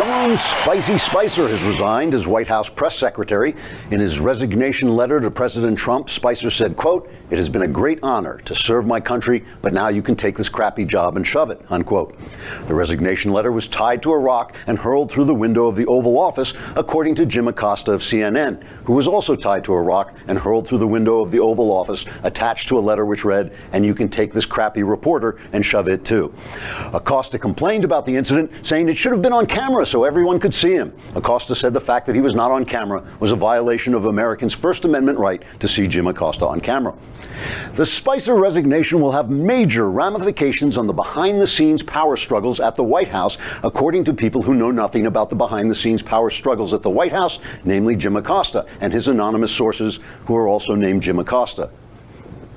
[0.00, 3.54] Sean Spicy Spicer has resigned as White House press secretary.
[3.90, 7.98] In his resignation letter to President Trump, Spicer said, quote, it has been a great
[8.02, 11.50] honor to serve my country, but now you can take this crappy job and shove
[11.50, 12.18] it, unquote.
[12.66, 15.84] The resignation letter was tied to a rock and hurled through the window of the
[15.84, 20.16] Oval Office, according to Jim Acosta of CNN, who was also tied to a rock
[20.28, 23.54] and hurled through the window of the Oval Office, attached to a letter which read,
[23.72, 26.32] and you can take this crappy reporter and shove it too.
[26.94, 30.54] Acosta complained about the incident, saying it should have been on camera so everyone could
[30.54, 30.92] see him.
[31.16, 34.54] Acosta said the fact that he was not on camera was a violation of Americans'
[34.54, 36.94] First Amendment right to see Jim Acosta on camera.
[37.74, 42.76] The Spicer resignation will have major ramifications on the behind the scenes power struggles at
[42.76, 46.30] the White House, according to people who know nothing about the behind the scenes power
[46.30, 50.76] struggles at the White House, namely Jim Acosta and his anonymous sources who are also
[50.76, 51.68] named Jim Acosta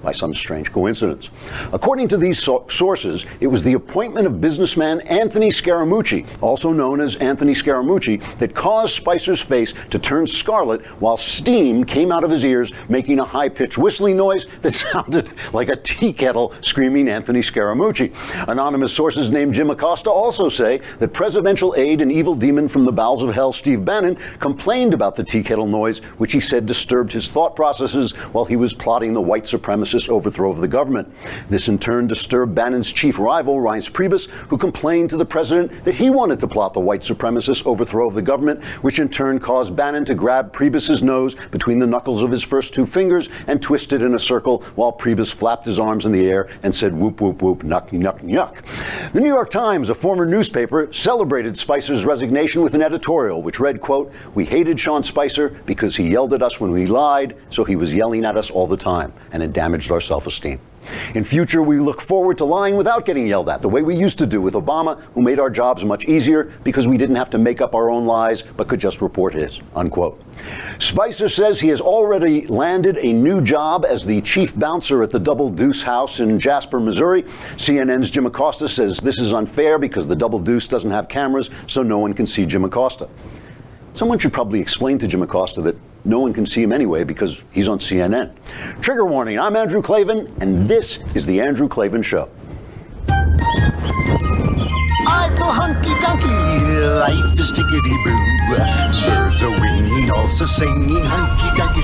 [0.04, 1.30] by some strange coincidence.
[1.72, 7.00] According to these so- sources, it was the appointment of businessman Anthony Scaramucci, also known
[7.00, 12.30] as Anthony Scaramucci, that caused Spicer's face to turn scarlet while steam came out of
[12.30, 17.08] his ears, making a high pitched whistling noise that sounded like a tea kettle screaming
[17.08, 18.14] Anthony Scaramucci.
[18.50, 22.92] Anonymous sources named Jim Acosta also say that presidential aide and evil demon from the
[22.92, 27.14] bowels of hell, Steve Bannon, complained about the tea kettle noise, which he said disturbed
[27.14, 29.48] his thought processes while he was plotting the white
[30.10, 31.14] overthrow of the government.
[31.50, 35.96] This in turn disturbed Bannon's chief rival, Reince Priebus, who complained to the president that
[35.96, 39.76] he wanted to plot the white supremacist overthrow of the government, which in turn caused
[39.76, 43.94] Bannon to grab Priebus's nose between the knuckles of his first two fingers and twist
[43.94, 47.22] it in a circle while Priebus flapped his arms in the air and said whoop
[47.22, 48.64] whoop whoop nuck nuck nuck.
[49.14, 53.82] The New York Times, a former newspaper, celebrated Spicer's resignation with an editorial which read,
[53.82, 57.76] quote, "We hated Sean Spicer because he yelled at us when we lied, so he
[57.76, 60.60] was yelling at us all the time, and it damaged our self-esteem."
[61.14, 64.20] In future, we look forward to lying without getting yelled at, the way we used
[64.20, 67.38] to do with Obama, who made our jobs much easier because we didn't have to
[67.38, 69.62] make up our own lies, but could just report his.
[69.76, 70.22] Unquote.
[70.80, 75.20] Spicer says he has already landed a new job as the chief bouncer at the
[75.20, 77.24] Double Deuce House in Jasper, Missouri.
[77.56, 81.84] CNN's Jim Acosta says this is unfair because the Double Deuce doesn't have cameras, so
[81.84, 83.08] no one can see Jim Acosta.
[83.96, 87.40] Someone should probably explain to Jim Acosta that no one can see him anyway because
[87.52, 88.32] he's on CNN.
[88.82, 92.28] Trigger warning I'm Andrew Klavan, and this is The Andrew Klavan Show.
[95.06, 98.18] I feel hunky dunky, life is tickety boo.
[99.08, 101.84] Birds are winging, also singing hunky dunky.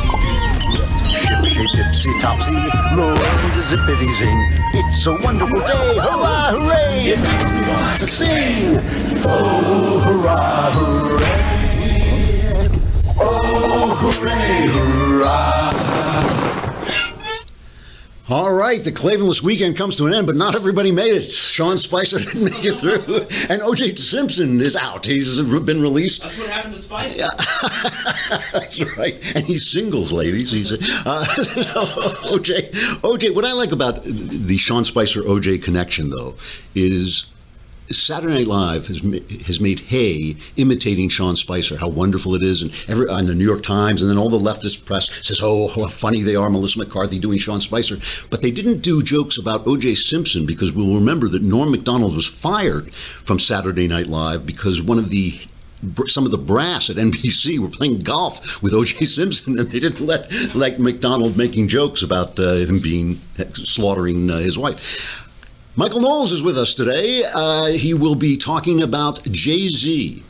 [1.46, 2.52] Ship tipsy topsy,
[3.70, 4.40] zippity zing.
[4.74, 7.14] It's a wonderful day, hurrah, hooray!
[7.14, 8.80] It makes me want to sing.
[9.26, 9.49] Oh,
[18.32, 21.32] All right, the Klavanless weekend comes to an end, but not everybody made it.
[21.32, 23.96] Sean Spicer didn't make it through, and O.J.
[23.96, 25.08] Simpson is out.
[25.08, 26.22] He's been released.
[26.22, 27.22] That's what happened to Spicer.
[27.22, 27.30] Yeah.
[28.54, 29.20] That's right.
[29.36, 30.52] And he's singles, ladies.
[30.52, 30.78] He's uh,
[32.30, 32.70] OJ.
[33.02, 33.34] OJ.
[33.34, 36.36] What I like about the Sean Spicer OJ connection, though,
[36.76, 37.26] is
[37.92, 39.00] Saturday Night Live has
[39.48, 41.78] has made hay imitating Sean Spicer.
[41.78, 44.38] How wonderful it is, and every on the New York Times, and then all the
[44.38, 47.98] leftist press says, "Oh, how funny they are." Melissa McCarthy doing Sean Spicer,
[48.30, 49.96] but they didn't do jokes about O.J.
[49.96, 55.00] Simpson because we'll remember that Norm Macdonald was fired from Saturday Night Live because one
[55.00, 55.40] of the
[56.08, 59.06] some of the brass at NBC were playing golf with O.J.
[59.06, 63.20] Simpson, and they didn't let like Macdonald making jokes about uh, him being
[63.54, 65.26] slaughtering uh, his wife.
[65.80, 67.24] Michael Knowles is with us today.
[67.34, 70.22] Uh, he will be talking about Jay Z.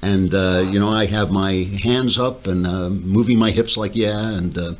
[0.00, 1.52] And, uh, you know, I have my
[1.82, 4.72] hands up and uh, moving my hips like, yeah, and uh,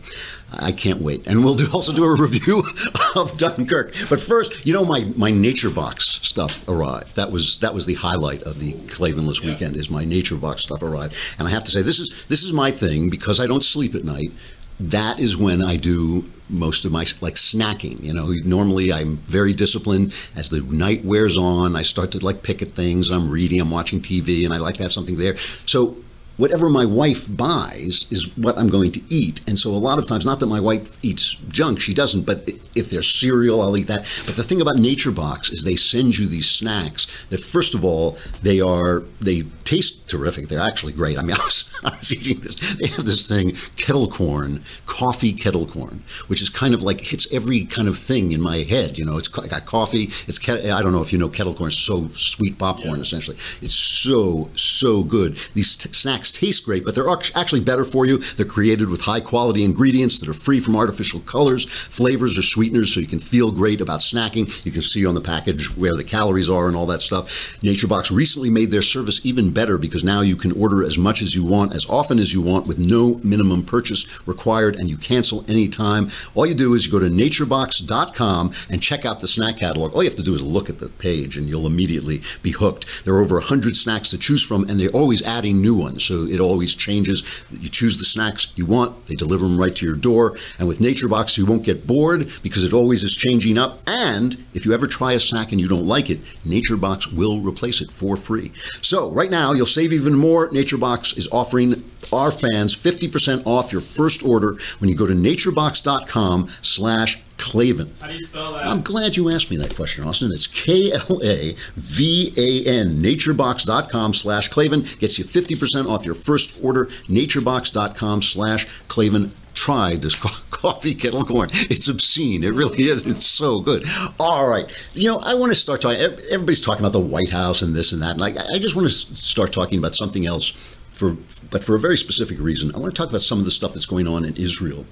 [0.59, 1.27] I can't wait.
[1.27, 2.65] And we'll do, also do a review
[3.17, 3.95] of Dunkirk.
[4.09, 7.15] But first, you know, my, my Nature Box stuff arrived.
[7.17, 10.83] That was that was the highlight of the Klavanless weekend is my Nature Box stuff
[10.83, 11.15] arrived.
[11.39, 13.95] And I have to say, this is this is my thing because I don't sleep
[13.95, 14.33] at night.
[14.79, 18.03] That is when I do most of my like snacking.
[18.03, 20.15] You know, normally I'm very disciplined.
[20.37, 23.11] As the night wears on, I start to like pick at things.
[23.11, 25.37] I'm reading, I'm watching TV, and I like to have something there.
[25.65, 25.97] So
[26.37, 29.41] whatever my wife buys is what I'm going to eat.
[29.47, 32.49] And so a lot of times, not that my wife eats junk, she doesn't, but
[32.75, 34.07] if there's cereal, I'll eat that.
[34.27, 37.85] But the thing about Nature Box is they send you these snacks that, first of
[37.85, 40.49] all, they are, they taste terrific.
[40.49, 41.19] They're actually great.
[41.19, 42.55] I mean, I was, I was eating this.
[42.77, 47.27] They have this thing, kettle corn, coffee kettle corn, which is kind of like hits
[47.33, 48.97] every kind of thing in my head.
[48.97, 50.11] You know, it's got coffee.
[50.27, 51.69] It's I don't know if you know kettle corn.
[51.69, 53.37] It's so sweet popcorn essentially.
[53.61, 55.37] It's so so good.
[55.55, 58.19] These t- snacks snacks taste great, but they're actually better for you.
[58.19, 62.93] They're created with high quality ingredients that are free from artificial colors, flavors, or sweeteners,
[62.93, 64.65] so you can feel great about snacking.
[64.65, 67.31] You can see on the package where the calories are and all that stuff.
[67.61, 71.35] NatureBox recently made their service even better because now you can order as much as
[71.35, 75.45] you want, as often as you want, with no minimum purchase required, and you cancel
[75.49, 76.11] anytime.
[76.35, 79.95] All you do is you go to naturebox.com and check out the snack catalog.
[79.95, 83.05] All you have to do is look at the page, and you'll immediately be hooked.
[83.05, 86.16] There are over 100 snacks to choose from, and they're always adding new ones, so
[86.25, 87.23] it always changes.
[87.51, 90.37] You choose the snacks you want, they deliver them right to your door.
[90.59, 93.81] And with NatureBox, you won't get bored because it always is changing up.
[93.87, 97.81] And if you ever try a snack and you don't like it, NatureBox will replace
[97.81, 98.53] it for free.
[98.83, 100.49] So right now, you'll save even more.
[100.49, 101.83] NatureBox is offering
[102.13, 107.95] our fans 50% off your first order when you go to naturebox.com slash Klavan.
[108.01, 108.67] How do you spell that?
[108.67, 110.31] I'm glad you asked me that question, Austin.
[110.33, 113.03] It's K L A V A N.
[113.03, 116.87] Naturebox.com slash Klavan gets you 50% off your first order.
[117.09, 119.33] Naturebox.com slash Klavan.
[119.55, 120.15] Try this
[120.51, 121.49] coffee kettle corn.
[121.53, 122.45] It's obscene.
[122.45, 123.07] It really is.
[123.07, 123.87] It's so good.
[124.21, 124.67] All right.
[124.93, 125.99] You know, I want to start talking.
[125.99, 128.13] Everybody's talking about the White House and this and that.
[128.13, 130.51] And like, I just want to start talking about something else,
[130.93, 131.17] for
[131.51, 132.75] but for a very specific reason.
[132.75, 134.85] I want to talk about some of the stuff that's going on in Israel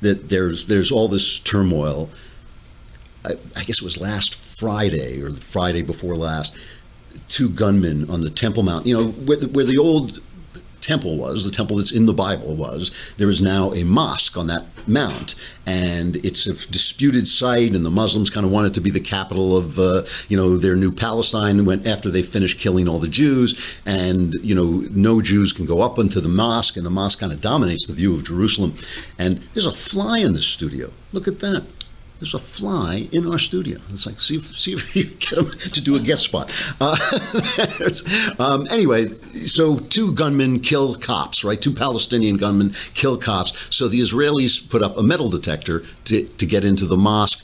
[0.00, 2.08] that there's there's all this turmoil.
[3.24, 6.56] I, I, guess it was last Friday or the Friday before last.
[7.28, 8.86] Two gunmen on the Temple Mount.
[8.86, 10.20] You know where the, where the old
[10.80, 14.46] temple was, the temple that's in the Bible was, there is now a mosque on
[14.48, 15.34] that mount,
[15.66, 19.00] and it's a disputed site, and the Muslims kind of want it to be the
[19.00, 21.64] capital of, uh, you know, their new Palestine.
[21.64, 25.80] Went after they finished killing all the Jews, and you know, no Jews can go
[25.80, 28.74] up into the mosque, and the mosque kind of dominates the view of Jerusalem.
[29.18, 30.90] And there's a fly in the studio.
[31.12, 31.64] Look at that.
[32.20, 33.78] There's a fly in our studio.
[33.90, 36.52] It's like, see if, see if you get him to do a guest spot.
[36.78, 36.94] Uh,
[38.38, 39.08] um, anyway,
[39.46, 41.60] so two gunmen kill cops, right?
[41.60, 43.54] Two Palestinian gunmen kill cops.
[43.74, 47.42] So the Israelis put up a metal detector to, to get into the mosque.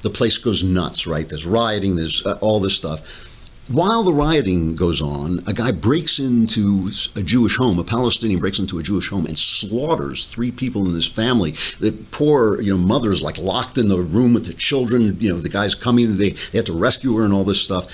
[0.00, 1.28] The place goes nuts, right?
[1.28, 3.30] There's rioting, there's uh, all this stuff.
[3.68, 8.58] While the rioting goes on, a guy breaks into a Jewish home, a Palestinian breaks
[8.58, 11.52] into a Jewish home and slaughters three people in his family.
[11.80, 15.16] The poor, you know, mother is like locked in the room with the children.
[15.18, 17.90] You know, the guy's coming, they, they have to rescue her and all this stuff.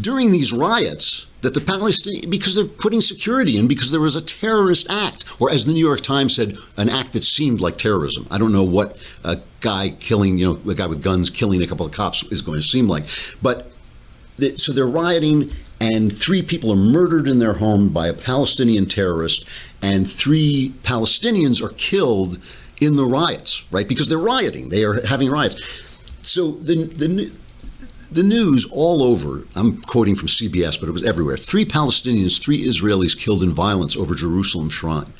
[0.00, 4.22] During these riots, that the Palestinians, because they're putting security in, because there was a
[4.22, 8.26] terrorist act, or as the New York Times said, an act that seemed like terrorism.
[8.30, 11.66] I don't know what a guy killing, you know, a guy with guns killing a
[11.66, 13.06] couple of cops is going to seem like.
[13.42, 13.71] But
[14.56, 15.50] so they're rioting,
[15.80, 19.44] and three people are murdered in their home by a Palestinian terrorist,
[19.80, 22.38] and three Palestinians are killed
[22.80, 23.86] in the riots, right?
[23.86, 25.60] Because they're rioting, they are having riots.
[26.22, 27.32] So the, the,
[28.10, 31.36] the news all over, I'm quoting from CBS, but it was everywhere.
[31.36, 35.12] Three Palestinians, three Israelis killed in violence over Jerusalem shrine.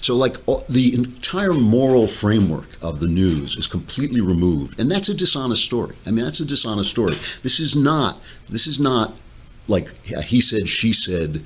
[0.00, 0.36] So, like,
[0.68, 4.80] the entire moral framework of the news is completely removed.
[4.80, 5.96] And that's a dishonest story.
[6.06, 7.16] I mean, that's a dishonest story.
[7.42, 9.14] This is not, this is not
[9.70, 11.42] like he said, she said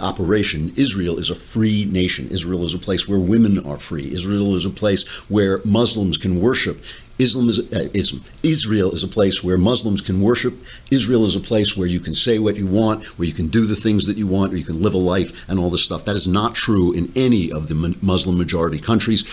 [0.00, 2.28] operation, Israel is a free nation.
[2.30, 4.10] Israel is a place where women are free.
[4.12, 6.82] Israel is a place where Muslims can worship.
[7.18, 7.88] Islam is, uh.
[8.42, 10.54] Israel is a place where Muslims can worship.
[10.90, 13.66] Israel is a place where you can say what you want, where you can do
[13.66, 16.04] the things that you want, where you can live a life and all this stuff.
[16.04, 19.24] That is not true in any of the Muslim majority countries,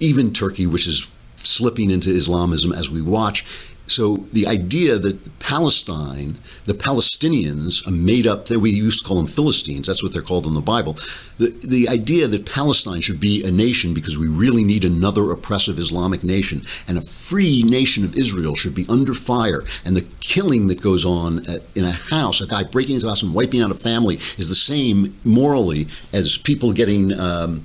[0.00, 3.44] even Turkey, which is slipping into Islamism as we watch.
[3.92, 9.18] So the idea that Palestine, the Palestinians, are made up, that we used to call
[9.18, 10.96] them Philistines, that's what they're called in the Bible.
[11.38, 15.78] The, the idea that Palestine should be a nation because we really need another oppressive
[15.78, 19.62] Islamic nation and a free nation of Israel should be under fire.
[19.84, 23.22] And the killing that goes on at, in a house, a guy breaking his house
[23.22, 27.18] and wiping out a family, is the same morally as people getting.
[27.18, 27.64] Um,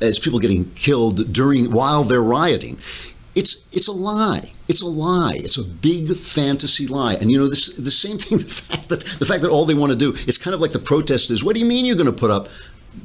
[0.00, 2.78] as people getting killed during while they're rioting
[3.34, 4.52] it's it's a lie.
[4.66, 5.34] It's a lie.
[5.36, 7.14] It's a big fantasy lie.
[7.14, 8.38] And you know this the same thing.
[8.38, 10.72] The fact that the fact that all they want to do it's kind of like
[10.72, 11.44] the protest is.
[11.44, 12.48] What do you mean you're going to put up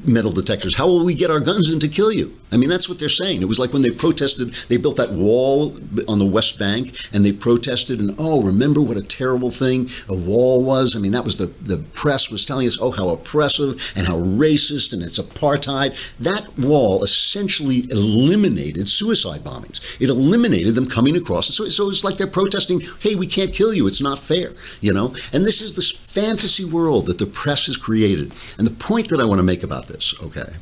[0.04, 0.76] metal detectors.
[0.76, 2.38] How will we get our guns in to kill you?
[2.52, 3.42] I mean, that's what they're saying.
[3.42, 5.78] It was like when they protested, they built that wall
[6.08, 10.16] on the West Bank and they protested, and oh, remember what a terrible thing a
[10.16, 10.96] wall was?
[10.96, 14.18] I mean, that was the, the press was telling us, oh, how oppressive and how
[14.18, 15.96] racist and it's apartheid.
[16.20, 19.82] That wall essentially eliminated suicide bombings.
[20.00, 21.54] It eliminated them coming across.
[21.54, 23.86] So, so it's like they're protesting, hey, we can't kill you.
[23.86, 25.14] It's not fair, you know?
[25.34, 28.34] And this is this fantasy world that the press has created.
[28.58, 30.54] And the point that I want to make about about this, okay,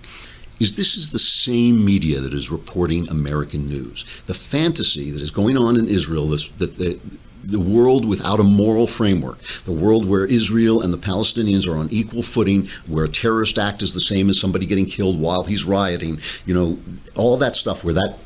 [0.60, 4.06] is this is the same media that is reporting American news.
[4.26, 7.00] The fantasy that is going on in Israel, this, that the,
[7.44, 11.90] the world without a moral framework, the world where Israel and the Palestinians are on
[11.92, 15.64] equal footing, where a terrorist act is the same as somebody getting killed while he's
[15.64, 16.78] rioting, you know,
[17.16, 18.18] all that stuff where that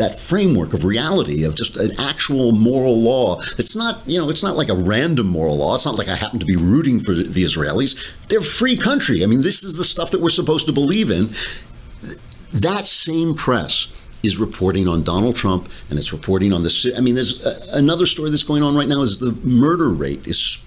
[0.00, 3.40] that framework of reality of just an actual moral law.
[3.56, 5.74] That's not you know it's not like a random moral law.
[5.74, 7.96] It's not like i happen to be rooting for the israelis.
[8.28, 9.22] They're a free country.
[9.22, 11.30] I mean this is the stuff that we're supposed to believe in.
[12.52, 13.92] That same press
[14.22, 16.94] is reporting on Donald Trump and it's reporting on the.
[16.96, 20.26] I mean, there's a, another story that's going on right now is the murder rate
[20.26, 20.58] is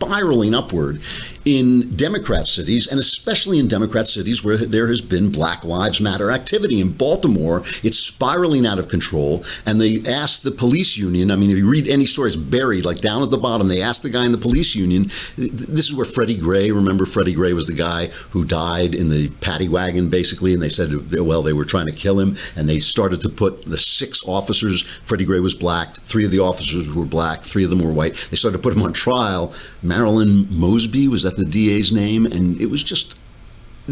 [0.00, 1.00] spiraling upward
[1.44, 6.30] in Democrat cities, and especially in Democrat cities where there has been Black Lives Matter
[6.30, 6.80] activity.
[6.80, 9.44] In Baltimore, it's spiraling out of control.
[9.66, 12.98] And they asked the police union, I mean, if you read any stories buried, like
[12.98, 15.04] down at the bottom, they asked the guy in the police union,
[15.36, 19.28] this is where Freddie Gray, remember Freddie Gray was the guy who died in the
[19.40, 22.78] paddy wagon, basically, and they said, well, they were trying to kill him, and they
[22.78, 27.04] started to put the six officers, Freddie Gray was black, three of the officers were
[27.04, 28.14] black, three of them were white.
[28.30, 29.54] They started to put him on trial.
[29.90, 33.18] Marilyn Mosby was that the DA's name, and it was just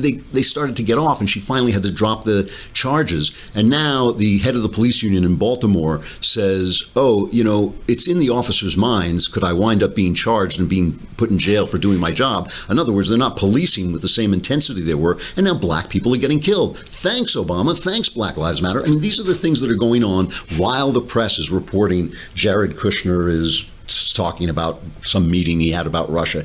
[0.02, 3.32] they, they started to get off, and she finally had to drop the charges.
[3.54, 8.08] And now the head of the police union in Baltimore says, Oh, you know, it's
[8.08, 9.28] in the officers' minds.
[9.28, 12.50] Could I wind up being charged and being put in jail for doing my job?
[12.70, 15.88] In other words, they're not policing with the same intensity they were, and now black
[15.88, 16.78] people are getting killed.
[16.78, 17.78] Thanks, Obama.
[17.78, 18.82] Thanks, Black Lives Matter.
[18.84, 20.26] I mean, these are the things that are going on
[20.56, 23.70] while the press is reporting Jared Kushner is
[24.12, 26.44] talking about some meeting he had about Russia.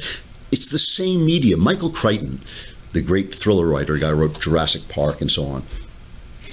[0.52, 1.58] It's the same media.
[1.58, 2.40] Michael Crichton,
[2.94, 5.64] the great thriller writer, guy who wrote Jurassic Park and so on,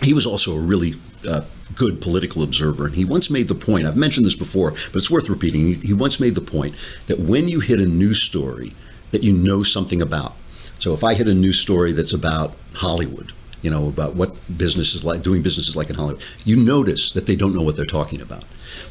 [0.02, 0.94] he was also a really
[1.28, 1.42] uh,
[1.76, 2.87] good political observer.
[2.87, 5.66] And he once made the point, I've mentioned this before, but it's worth repeating.
[5.66, 6.75] He, he once made the point
[7.06, 8.75] that when you hit a news story
[9.12, 10.35] that you know something about,
[10.78, 14.94] so if I hit a news story that's about Hollywood, you know, about what business
[14.94, 17.76] is like, doing business is like in Hollywood, you notice that they don't know what
[17.76, 18.44] they're talking about.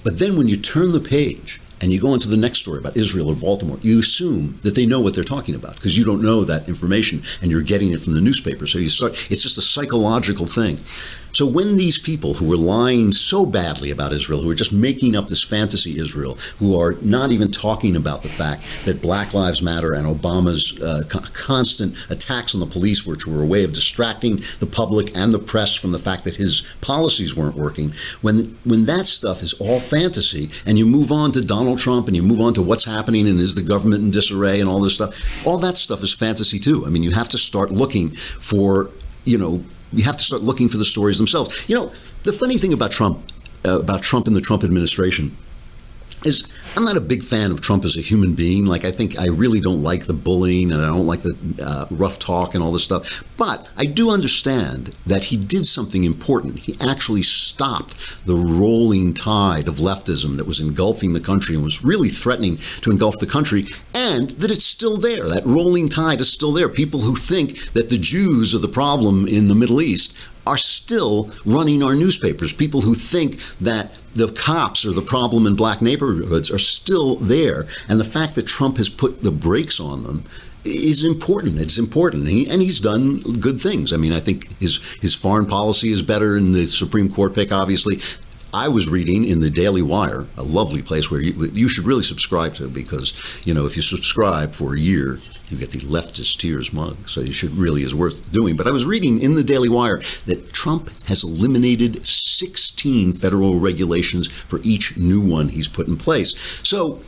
[0.03, 2.97] But then when you turn the page and you go into the next story about
[2.97, 6.21] Israel or Baltimore, you assume that they know what they're talking about because you don't
[6.21, 8.67] know that information and you're getting it from the newspaper.
[8.67, 10.77] So you start, it's just a psychological thing.
[11.33, 15.15] So when these people who were lying so badly about Israel, who are just making
[15.15, 19.61] up this fantasy Israel, who are not even talking about the fact that Black Lives
[19.61, 23.73] Matter and Obama's uh, co- constant attacks on the police, which were a way of
[23.73, 28.57] distracting the public and the press from the fact that his policies weren't working, when
[28.65, 32.23] when that stuff is all fantasy, and you move on to Donald Trump and you
[32.23, 35.15] move on to what's happening and is the government in disarray and all this stuff,
[35.45, 36.85] all that stuff is fantasy too.
[36.85, 38.89] I mean, you have to start looking for
[39.25, 41.55] you know you have to start looking for the stories themselves.
[41.67, 41.91] You know,
[42.23, 43.31] the funny thing about Trump,
[43.65, 45.35] uh, about Trump and the Trump administration,
[46.23, 46.45] is
[46.75, 48.65] I'm not a big fan of Trump as a human being.
[48.65, 51.85] Like, I think I really don't like the bullying and I don't like the uh,
[51.89, 53.23] rough talk and all this stuff.
[53.37, 56.59] But I do understand that he did something important.
[56.59, 61.83] He actually stopped the rolling tide of leftism that was engulfing the country and was
[61.83, 65.27] really threatening to engulf the country, and that it's still there.
[65.27, 66.69] That rolling tide is still there.
[66.69, 70.15] People who think that the Jews are the problem in the Middle East
[70.49, 72.51] are still running our newspapers.
[72.51, 77.67] People who think that the cops are the problem in black neighborhoods are still there.
[77.87, 80.23] And the fact that Trump has put the brakes on them
[80.63, 81.59] is important.
[81.59, 83.93] It's important, and, he, and, he's done good things.
[83.93, 87.51] I mean, I think his his foreign policy is better in the Supreme Court pick.
[87.51, 87.99] Obviously,
[88.53, 92.01] I was reading in the Daily Wire, a lovely place where you, you should really
[92.01, 93.13] subscribe to because,
[93.45, 96.97] you know, if you subscribe for a year, you get the leftist tears mug.
[97.07, 98.55] So you should really is worth doing.
[98.55, 104.27] But I was reading in the Daily Wire that Trump has eliminated 16 federal regulations
[104.27, 106.35] for each new one he's put in place.
[106.63, 107.01] So,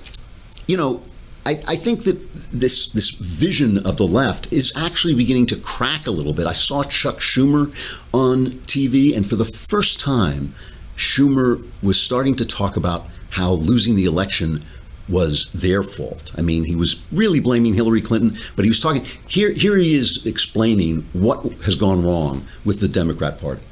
[0.68, 1.02] you know,
[1.44, 2.22] I, I, think that
[2.52, 6.46] this this vision of the left is actually beginning to crack a little bit.
[6.46, 7.74] I saw Chuck Schumer
[8.14, 10.54] on TV, and for the first time,
[11.02, 14.64] Schumer was starting to talk about how losing the election
[15.10, 16.32] was their fault.
[16.38, 19.96] I mean, he was really blaming Hillary Clinton, but he was talking here here he
[19.96, 23.64] is explaining what has gone wrong with the Democrat Party.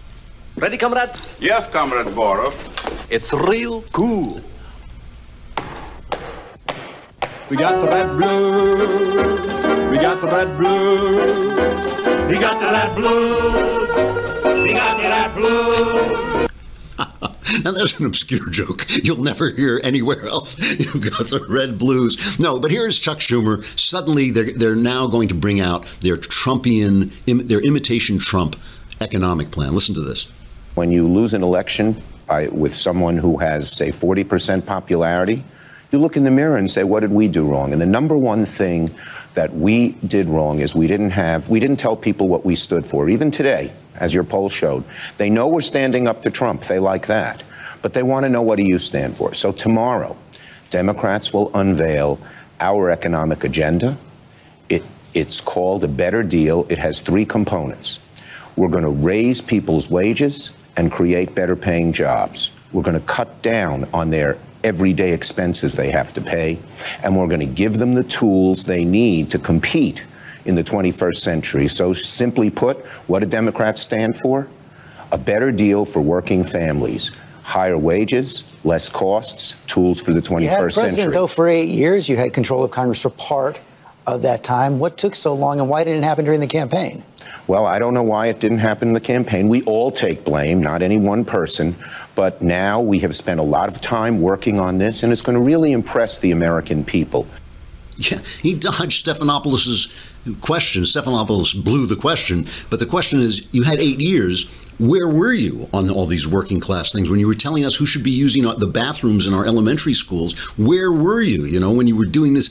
[0.56, 1.38] Ready, comrades?
[1.40, 2.54] Yes, Comrade Borov.
[3.12, 4.42] It's real cool.
[7.50, 9.92] We got the red blues.
[9.92, 12.28] We got the red blues.
[12.28, 14.64] We got the red blues.
[14.64, 16.49] We got the red blues.
[17.64, 20.58] Now that's an obscure joke you'll never hear anywhere else.
[20.80, 22.40] You've got the red blues.
[22.40, 23.64] No, but here's Chuck Schumer.
[23.80, 28.56] Suddenly they're, they're now going to bring out their Trumpian, Im, their imitation Trump
[29.02, 29.74] economic plan.
[29.74, 30.28] Listen to this.
[30.76, 35.44] When you lose an election by, with someone who has, say, 40% popularity,
[35.92, 37.74] you look in the mirror and say, what did we do wrong?
[37.74, 38.90] And the number one thing
[39.34, 42.86] that we did wrong is we didn't have, we didn't tell people what we stood
[42.86, 43.10] for.
[43.10, 44.84] Even today, as your poll showed.
[45.18, 46.64] They know we're standing up to Trump.
[46.64, 47.44] They like that.
[47.82, 49.34] But they want to know what do you stand for.
[49.34, 50.18] So tomorrow,
[50.70, 52.20] Democrats will unveil
[52.60, 53.98] our economic agenda.
[54.68, 56.66] It, it's called a better deal.
[56.70, 58.00] It has three components.
[58.56, 62.52] We're going to raise people's wages and create better paying jobs.
[62.74, 66.60] We're going to cut down on their everyday expenses they have to pay,
[67.02, 70.04] and we're going to give them the tools they need to compete
[70.50, 71.68] in the 21st century.
[71.68, 72.78] So, simply put,
[73.08, 74.48] what do Democrats stand for?
[75.12, 77.12] A better deal for working families,
[77.44, 81.14] higher wages, less costs, tools for the 21st you had president, century.
[81.14, 82.10] though, for eight years.
[82.10, 83.60] You had control of Congress for part
[84.06, 84.80] of that time.
[84.80, 87.04] What took so long, and why didn't it happen during the campaign?
[87.48, 89.48] Well, I don't know why it didn't happen in the campaign.
[89.48, 91.76] We all take blame, not any one person.
[92.16, 95.38] But now we have spent a lot of time working on this, and it's going
[95.38, 97.28] to really impress the American people.
[97.98, 99.92] Yeah, he dodged Stephanopoulos'
[100.42, 100.84] question.
[100.84, 104.50] Stephanopoulos blew the question, but the question is you had eight years.
[104.80, 107.86] Where were you on all these working class things when you were telling us who
[107.86, 110.40] should be using the bathrooms in our elementary schools?
[110.58, 112.48] Where were you, you know, when you were doing this,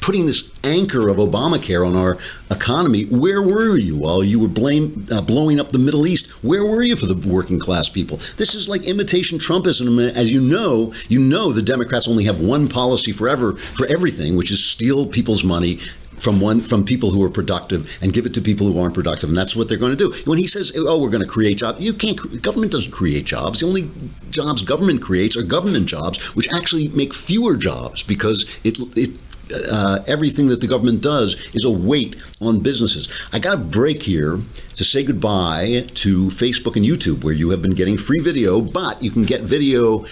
[0.00, 2.18] putting this anchor of Obamacare on our
[2.50, 3.04] economy?
[3.04, 6.26] Where were you while you were blame, uh, blowing up the Middle East?
[6.42, 8.16] Where were you for the working class people?
[8.36, 10.12] This is like imitation Trumpism.
[10.14, 14.50] As you know, you know the Democrats only have one policy forever for everything, which
[14.50, 15.78] is steal people's money
[16.24, 19.28] from one from people who are productive and give it to people who aren't productive,
[19.28, 20.12] and that's what they're going to do.
[20.24, 22.18] When he says, "Oh, we're going to create jobs," you can't.
[22.42, 23.60] Government doesn't create jobs.
[23.60, 23.90] The only
[24.30, 29.10] jobs government creates are government jobs, which actually make fewer jobs because it it
[29.52, 33.08] uh, everything that the government does is a weight on businesses.
[33.32, 34.40] I got a break here
[34.74, 39.02] to say goodbye to Facebook and YouTube, where you have been getting free video, but
[39.02, 40.06] you can get video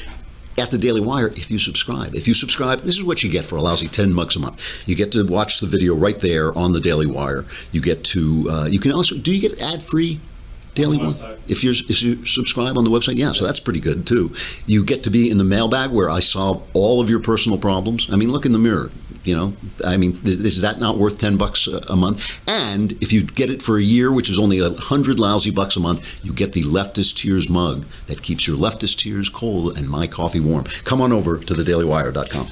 [0.58, 2.14] at the Daily Wire if you subscribe.
[2.14, 4.62] If you subscribe, this is what you get for a lousy 10 bucks a month.
[4.86, 7.44] You get to watch the video right there on the Daily Wire.
[7.72, 10.20] You get to, uh, you can also, do you get ad free
[10.74, 11.36] Daily Wire?
[11.48, 14.34] If you're if you subscribe on the website, yeah, so that's pretty good too.
[14.66, 18.08] You get to be in the mailbag where I solve all of your personal problems.
[18.10, 18.90] I mean, look in the mirror.
[19.24, 19.52] You know,
[19.84, 22.40] I mean, is that not worth ten bucks a month?
[22.48, 25.76] And if you get it for a year, which is only a hundred lousy bucks
[25.76, 29.88] a month, you get the leftist tears mug that keeps your leftist tears cold and
[29.88, 30.64] my coffee warm.
[30.84, 32.48] Come on over to thedailywire.com.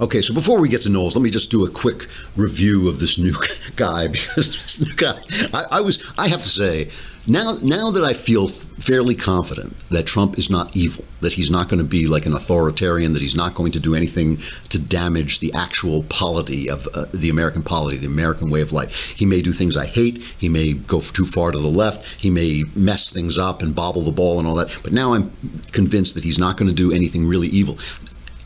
[0.00, 3.00] Okay, so before we get to Knowles, let me just do a quick review of
[3.00, 3.34] this new
[3.76, 5.20] guy because this new guy,
[5.52, 6.90] I, I was, I have to say,
[7.26, 11.68] now, now that I feel fairly confident that Trump is not evil, that he's not
[11.68, 14.38] going to be like an authoritarian, that he's not going to do anything
[14.70, 19.10] to damage the actual polity of uh, the American polity, the American way of life.
[19.10, 20.22] He may do things I hate.
[20.38, 22.06] He may go too far to the left.
[22.18, 24.76] He may mess things up and bobble the ball and all that.
[24.82, 25.30] But now I'm
[25.72, 27.76] convinced that he's not going to do anything really evil.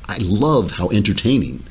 [0.08, 1.64] I love how entertaining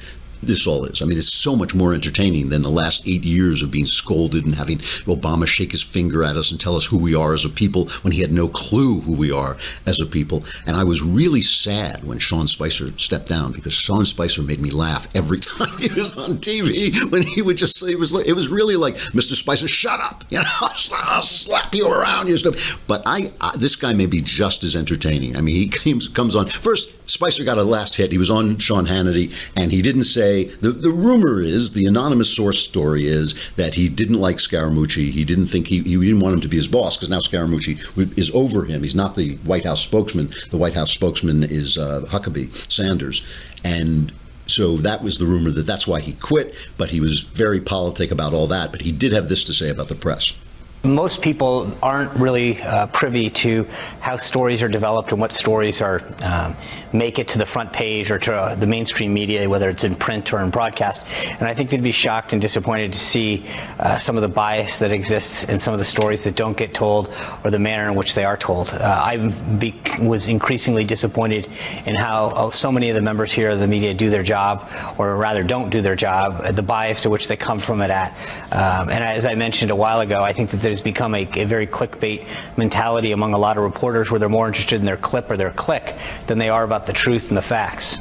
[0.47, 1.01] this all is.
[1.01, 4.45] I mean, it's so much more entertaining than the last eight years of being scolded
[4.45, 7.45] and having Obama shake his finger at us and tell us who we are as
[7.45, 10.43] a people when he had no clue who we are as a people.
[10.65, 14.71] And I was really sad when Sean Spicer stepped down because Sean Spicer made me
[14.71, 18.33] laugh every time he was on TV when he would just say it was it
[18.33, 19.33] was really like Mr.
[19.33, 22.79] Spicer, shut up, you know, I'll slap you around you stuff.
[22.87, 25.35] But I, I this guy may be just as entertaining.
[25.37, 26.89] I mean, he comes comes on first.
[27.09, 28.11] Spicer got a last hit.
[28.11, 32.35] He was on Sean Hannity, and he didn't say the the rumor is the anonymous
[32.35, 35.09] source story is that he didn't like Scaramucci.
[35.09, 38.17] He didn't think he he didn't want him to be his boss because now Scaramucci
[38.17, 38.81] is over him.
[38.81, 40.33] He's not the White House spokesman.
[40.49, 43.23] The White House spokesman is uh, Huckabee Sanders,
[43.63, 44.11] and
[44.47, 46.55] so that was the rumor that that's why he quit.
[46.77, 48.71] But he was very politic about all that.
[48.71, 50.33] But he did have this to say about the press.
[50.85, 53.63] Most people aren't really uh, privy to
[54.01, 56.57] how stories are developed and what stories are um,
[56.93, 59.95] make it to the front page or to uh, the mainstream media, whether it's in
[59.95, 60.99] print or in broadcast.
[61.05, 63.45] And I think they'd be shocked and disappointed to see
[63.79, 66.75] uh, some of the bias that exists in some of the stories that don't get
[66.75, 67.07] told
[67.45, 68.67] or the manner in which they are told.
[68.67, 69.15] Uh, I
[70.05, 71.45] was increasingly disappointed
[71.87, 74.99] in how uh, so many of the members here of the media do their job,
[74.99, 78.11] or rather don't do their job, the bias to which they come from it at.
[78.51, 81.67] Um, and as I mentioned a while ago, I think that become a, a, very
[81.67, 85.37] clickbait mentality among a lot of reporters where they're more interested in their clip or
[85.37, 85.83] their click
[86.27, 87.97] than they are about the truth and the facts.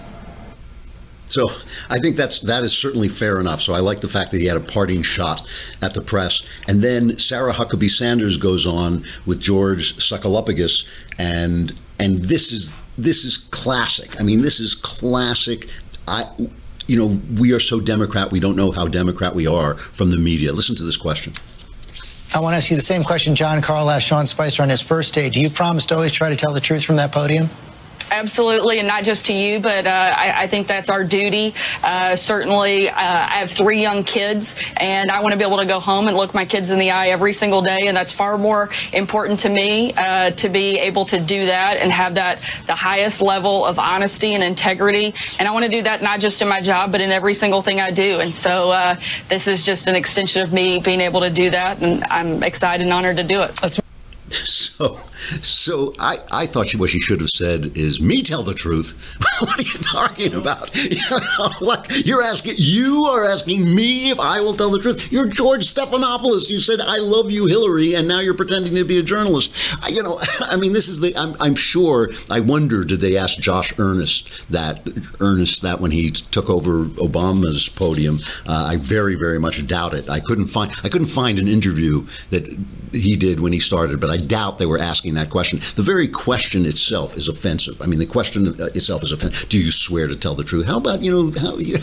[1.33, 1.49] So
[1.89, 3.63] I think that's that is certainly fair enough.
[3.63, 5.49] So I like the fact that he had a parting shot
[5.81, 10.87] at the press, and then Sarah Huckabee Sanders goes on with George Stephanopoulos,
[11.19, 14.21] and and this is this is classic.
[14.21, 15.69] I mean, this is classic.
[16.07, 16.27] I
[16.87, 20.19] you know we are so Democrat, we don't know how Democrat we are from the
[20.19, 20.53] media.
[20.53, 21.33] Listen to this question.
[22.35, 24.81] I want to ask you the same question Jon Karl asked Sean Spicer on his
[24.81, 25.29] first day.
[25.29, 27.51] Do you promise to always try to tell the truth from that podium?
[28.13, 31.55] Absolutely, and not just to you, but uh, I, I, think that's our duty.
[31.83, 35.67] Uh, certainly, uh, I have three young kids, and I want to be able to
[35.67, 38.39] go home and look my kids in the eye every single day, and that's far
[38.39, 42.75] more important to me uh, to be able to do that and have that the
[42.75, 45.15] highest level of honesty and integrity.
[45.39, 47.63] And I want to do that not just in my job, but in every single
[47.63, 48.21] thing I do.
[48.21, 51.83] And so uh, this is just an extension of me being able to do that,
[51.83, 53.59] and I'm excited and honored to do it.
[53.61, 53.82] That's
[54.47, 54.97] so,
[55.43, 58.95] so I, I thought she, what she should have said is, "Me tell the truth."
[59.41, 60.71] what are you talking about?
[61.59, 62.55] what you're asking?
[62.57, 65.13] You are asking me if I will tell the truth.
[65.13, 66.49] You're George Stephanopoulos.
[66.49, 69.53] You said, "I love you, Hillary," and now you're pretending to be a journalist.
[69.91, 71.15] You know, I mean, this is the.
[71.17, 72.11] I'm, I'm sure.
[72.31, 74.89] I wonder, did they ask Josh Earnest that
[75.21, 78.19] Earnest that when he took over Obama's podium?
[78.47, 80.09] Uh, I very, very much doubt it.
[80.09, 80.73] I couldn't find.
[80.83, 82.47] I couldn't find an interview that
[82.93, 85.61] he did when he started, but I doubt they were asking that question.
[85.77, 87.81] The very question itself is offensive.
[87.81, 89.49] I mean, the question itself is offensive.
[89.49, 90.67] Do you swear to tell the truth?
[90.67, 91.77] How about you know how you,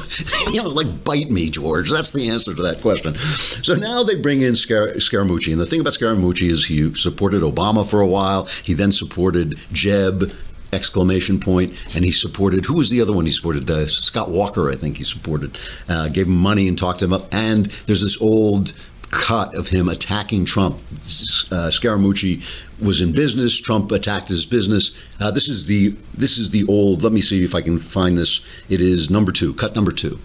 [0.53, 1.89] know like bite me, George?
[1.89, 3.15] That's the answer to that question.
[3.15, 7.41] So now they bring in Scar- Scaramucci, and the thing about Scaramucci is he supported
[7.41, 8.45] Obama for a while.
[8.63, 10.31] He then supported Jeb
[10.71, 14.75] exclamation point and he supported who was the other one he supported scott walker i
[14.75, 18.73] think he supported uh, gave him money and talked him up and there's this old
[19.11, 20.77] cut of him attacking Trump.
[20.77, 22.43] Uh, Scaramucci
[22.83, 23.59] was in business.
[23.59, 24.91] Trump attacked his business.
[25.19, 27.03] Uh, this is the this is the old.
[27.03, 28.41] Let me see if I can find this.
[28.69, 29.53] It is number two.
[29.53, 30.19] Cut number two.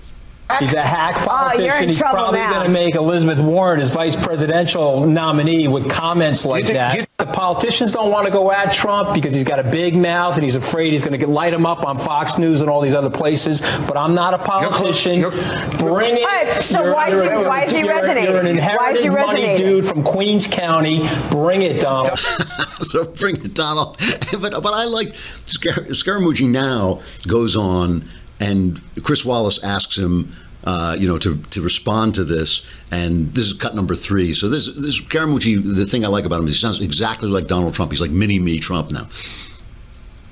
[0.58, 1.84] He's a hack oh, politician.
[1.84, 6.68] Oh, He's probably going to make Elizabeth Warren his vice presidential nominee with comments like
[6.68, 6.96] you, that.
[6.96, 10.34] You, the politicians don't want to go at Trump because he's got a big mouth
[10.34, 12.94] and he's afraid he's going to light him up on Fox News and all these
[12.94, 13.60] other places.
[13.60, 15.18] But I'm not a politician.
[15.18, 16.24] You're, Bring it.
[16.24, 18.24] Right, so you're, why, is he, why is he you're, resonating?
[18.24, 21.08] You're an inherited money dude from Queens County.
[21.30, 22.18] Bring it, Donald.
[22.80, 23.96] so bring it, Donald.
[24.40, 25.14] but, but I like
[25.46, 28.04] Scar- Scaramucci now goes on
[28.40, 32.64] and Chris Wallace asks him, uh, you know, to, to respond to this.
[32.90, 34.32] And this is cut number three.
[34.32, 37.46] So this this Scaramucci, the thing I like about him is he sounds exactly like
[37.46, 37.92] Donald Trump.
[37.92, 39.08] He's like mini me Trump now.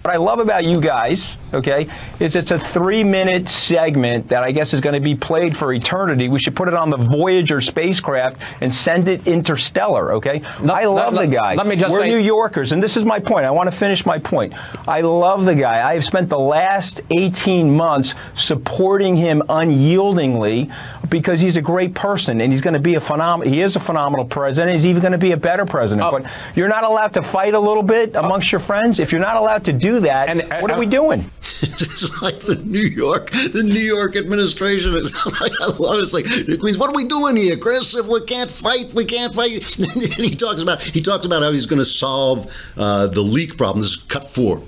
[0.02, 1.86] What I love about you guys, okay,
[2.18, 5.72] is it's a three minute segment that I guess is going to be played for
[5.72, 6.28] eternity.
[6.28, 10.42] We should put it on the Voyager spacecraft and send it interstellar, okay?
[10.60, 11.54] No, I love the guy.
[11.54, 13.46] Let me just We're say- New Yorkers, and this is my point.
[13.46, 14.54] I want to finish my point.
[14.88, 15.88] I love the guy.
[15.88, 20.74] I have spent the last 18 months supporting him unyieldingly
[21.10, 23.80] because he's a great person and he's going to be a phenomenal, he is a
[23.80, 24.74] phenomenal president.
[24.74, 26.08] He's even going to be a better president.
[26.08, 26.10] Oh.
[26.10, 28.52] But you're not allowed to fight a little bit amongst oh.
[28.52, 28.98] your friends.
[28.98, 31.30] If you're not allowed to do that, and, what are we doing?
[31.62, 34.94] it's like the New York, the New York administration.
[34.94, 36.02] is like I love it.
[36.02, 36.26] It's like
[36.60, 36.76] Queens.
[36.76, 37.94] What are we doing here, Chris?
[37.94, 39.78] If we can't fight, we can't fight.
[39.94, 43.56] and he talks about he talks about how he's going to solve uh, the leak
[43.56, 43.82] problem.
[43.82, 44.62] This is cut four.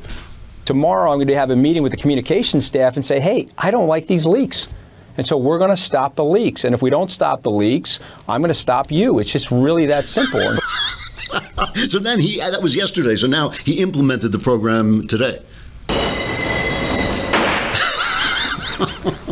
[0.65, 3.71] Tomorrow, I'm going to have a meeting with the communications staff and say, "Hey, I
[3.71, 4.69] don't like these leaks."
[5.17, 6.65] And so we're going to stop the leaks.
[6.65, 9.21] And if we don't stop the leaks, I'm going to stop you.
[9.21, 10.59] It's just really that simple.
[11.88, 13.16] so then he, uh, that was yesterday.
[13.16, 15.42] So now he implemented the program today.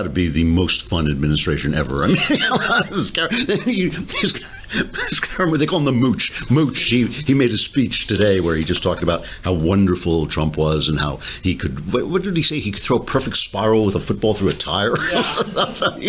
[0.00, 2.04] got to be the most fun administration ever.
[2.04, 2.16] I mean,
[2.90, 6.50] this guy, this guy, they call him the mooch.
[6.50, 6.80] Mooch.
[6.84, 10.88] He he made a speech today where he just talked about how wonderful Trump was
[10.88, 11.92] and how he could.
[11.92, 12.60] What, what did he say?
[12.60, 14.96] He could throw a perfect spiral with a football through a tire.
[15.10, 15.34] Yeah.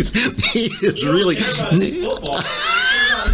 [0.54, 1.36] he is really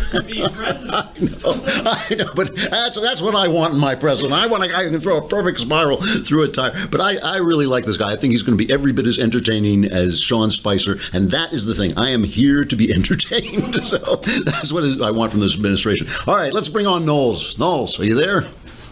[0.13, 4.34] I know, I know, but that's that's what I want in my president.
[4.34, 6.88] I want a guy who can throw a perfect spiral through a tire.
[6.88, 8.12] But I, I really like this guy.
[8.12, 11.52] I think he's going to be every bit as entertaining as Sean Spicer, and that
[11.52, 11.98] is the thing.
[11.98, 13.86] I am here to be entertained.
[13.86, 13.98] So
[14.46, 16.08] that's what I want from this administration.
[16.26, 17.58] All right, let's bring on Knowles.
[17.58, 18.48] Knowles, are you there?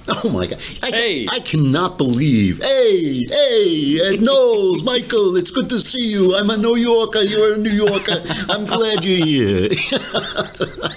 [0.24, 0.60] Oh my God!
[0.82, 1.26] I, hey.
[1.32, 2.62] I cannot believe.
[2.64, 6.36] Hey, hey, Ed Knowles, Michael, it's good to see you.
[6.36, 7.22] I'm a New Yorker.
[7.22, 8.24] You're a New Yorker.
[8.50, 9.70] I'm glad you're here.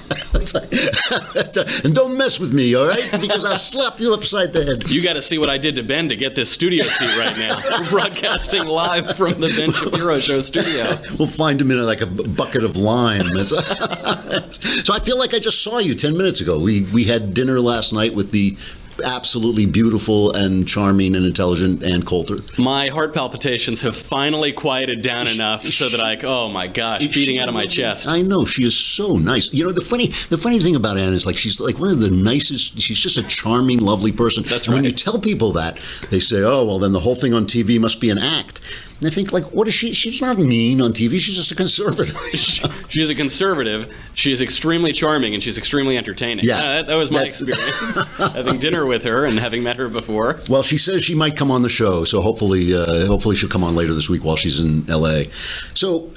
[1.85, 3.11] and don't mess with me, all right?
[3.21, 4.91] Because I'll slap you upside the head.
[4.91, 7.37] You got to see what I did to Ben to get this studio seat right
[7.37, 7.59] now.
[7.71, 10.99] We're broadcasting live from the Ben Shapiro Show studio.
[11.19, 13.45] We'll find him in a, like a bucket of lime.
[13.45, 16.59] so I feel like I just saw you ten minutes ago.
[16.59, 18.57] We we had dinner last night with the
[19.05, 22.39] absolutely beautiful and charming and intelligent Ann Coulter.
[22.59, 27.39] My heart palpitations have finally quieted down enough so that I, oh my gosh, beating
[27.39, 28.09] out of my chest.
[28.09, 29.53] I know she is so nice.
[29.53, 32.01] You know the funny the funny thing about Ann is like she's like one of
[32.01, 32.81] the nicest.
[32.81, 34.43] She's just a charming, lovely person.
[34.43, 35.81] That's And When you tell people that,
[36.11, 38.61] they say, "Oh, well, then the whole thing on TV must be an act."
[39.01, 39.93] And I think like, what is she?
[39.93, 41.19] She's not mean on TV.
[41.21, 42.17] She's just a conservative.
[42.89, 43.95] She's a conservative.
[44.15, 46.45] She's extremely charming and she's extremely entertaining.
[46.45, 46.57] Yeah.
[46.57, 49.89] Uh, that, that was my That's- experience having dinner with her and having met her
[49.89, 50.41] before.
[50.49, 53.63] Well, she says she might come on the show, so hopefully, uh, hopefully she'll come
[53.63, 55.31] on later this week while she's in L.A.
[55.75, 56.11] So,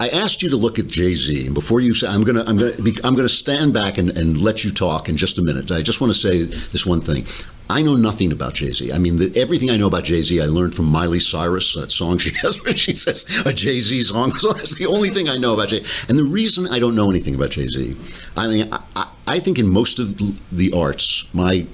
[0.00, 2.56] I asked you to look at Jay Z, and before you say, I'm gonna, I'm
[2.56, 5.72] gonna, be, I'm gonna stand back and, and let you talk in just a minute.
[5.72, 7.26] I just want to say this one thing.
[7.68, 8.92] I know nothing about Jay Z.
[8.92, 11.90] I mean, the, everything I know about Jay Z, I learned from Miley Cyrus, that
[11.90, 14.32] song she has where she says a Jay Z song.
[14.38, 15.84] So that's the only thing I know about Jay.
[16.08, 17.96] And the reason I don't know anything about Jay Z,
[18.36, 20.16] I mean, I, I, I think in most of
[20.52, 21.66] the arts, my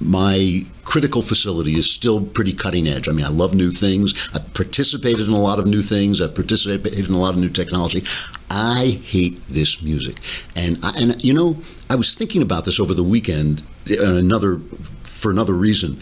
[0.00, 3.10] my critical facility is still pretty cutting edge.
[3.10, 4.30] I mean, I love new things.
[4.32, 6.18] I've participated in a lot of new things.
[6.18, 8.04] I've participated in a lot of new technology.
[8.50, 10.16] I hate this music,
[10.56, 11.58] and I, and you know,
[11.90, 13.62] I was thinking about this over the weekend.
[13.90, 14.60] uh, Another
[15.04, 16.00] for another reason.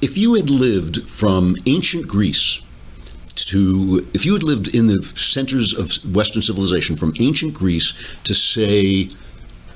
[0.00, 2.62] If you had lived from ancient Greece
[3.34, 7.92] to if you had lived in the centers of Western civilization from ancient Greece
[8.24, 9.10] to say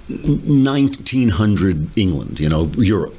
[0.08, 3.14] 1900 England, you know, Europe,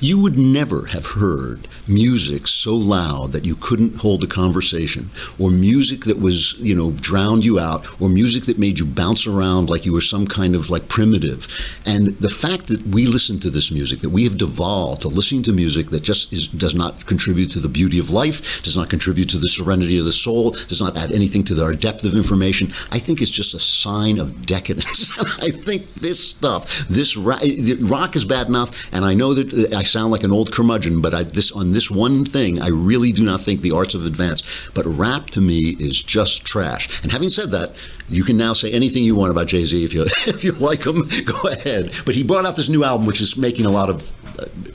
[0.00, 5.50] you would never have heard music so loud that you couldn't hold a conversation, or
[5.50, 9.70] music that was, you know, drowned you out, or music that made you bounce around
[9.70, 11.46] like you were some kind of like primitive.
[11.86, 15.42] And the fact that we listen to this music, that we have devolved to listening
[15.44, 18.90] to music that just is, does not contribute to the beauty of life, does not
[18.90, 22.14] contribute to the serenity of the soul, does not add anything to our depth of
[22.14, 25.16] information, I think is just a sign of decadence.
[25.38, 27.42] I think this stuff, this rock,
[27.80, 31.14] rock is bad enough, and I know that I sound like an old curmudgeon, but
[31.14, 34.44] I, this on this one thing, I really do not think the arts have advanced.
[34.74, 37.02] But rap to me is just trash.
[37.02, 37.76] And having said that,
[38.08, 40.84] you can now say anything you want about Jay Z if you if you like
[40.84, 41.92] him, go ahead.
[42.04, 44.10] But he brought out this new album, which is making a lot of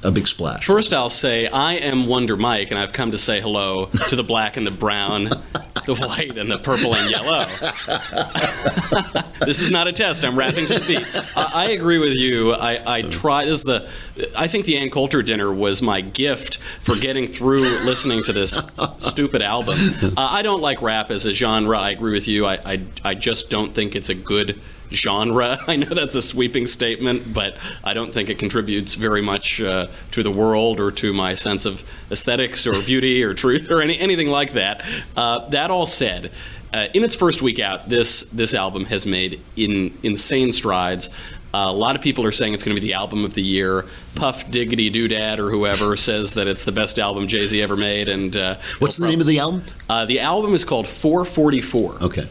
[0.04, 0.66] a big splash.
[0.66, 4.24] First, I'll say I am Wonder Mike, and I've come to say hello to the
[4.24, 5.26] black and the brown,
[5.86, 7.46] the white and the purple and yellow.
[9.46, 10.26] this is not a test.
[10.26, 11.38] I'm rapping to the beat.
[11.38, 12.54] I, I agree with you.
[12.54, 13.46] I, I try.
[13.46, 13.90] This is the.
[14.36, 18.66] I think the Ann Coulter dinner was my gift for getting through listening to this
[18.98, 19.78] stupid album.
[20.04, 21.78] Uh, I don't like rap as a genre.
[21.78, 22.46] I agree with you.
[22.46, 24.60] I, I, I just don't think it's a good
[24.94, 25.58] genre.
[25.68, 29.88] I know that's a sweeping statement, but I don't think it contributes very much uh,
[30.12, 33.98] to the world or to my sense of aesthetics or beauty or truth or any,
[34.00, 34.86] anything like that.
[35.16, 36.32] Uh, that all said,
[36.74, 41.10] uh, in its first week out, this this album has made in insane strides.
[41.54, 43.44] Uh, a lot of people are saying it's going to be the album of the
[43.44, 43.86] year.
[44.16, 48.08] Puff Diggity Doodad or whoever says that it's the best album Jay Z ever made.
[48.08, 49.64] And uh, What's the name of the album?
[49.88, 51.98] Uh, the album is called 444.
[52.02, 52.28] Okay.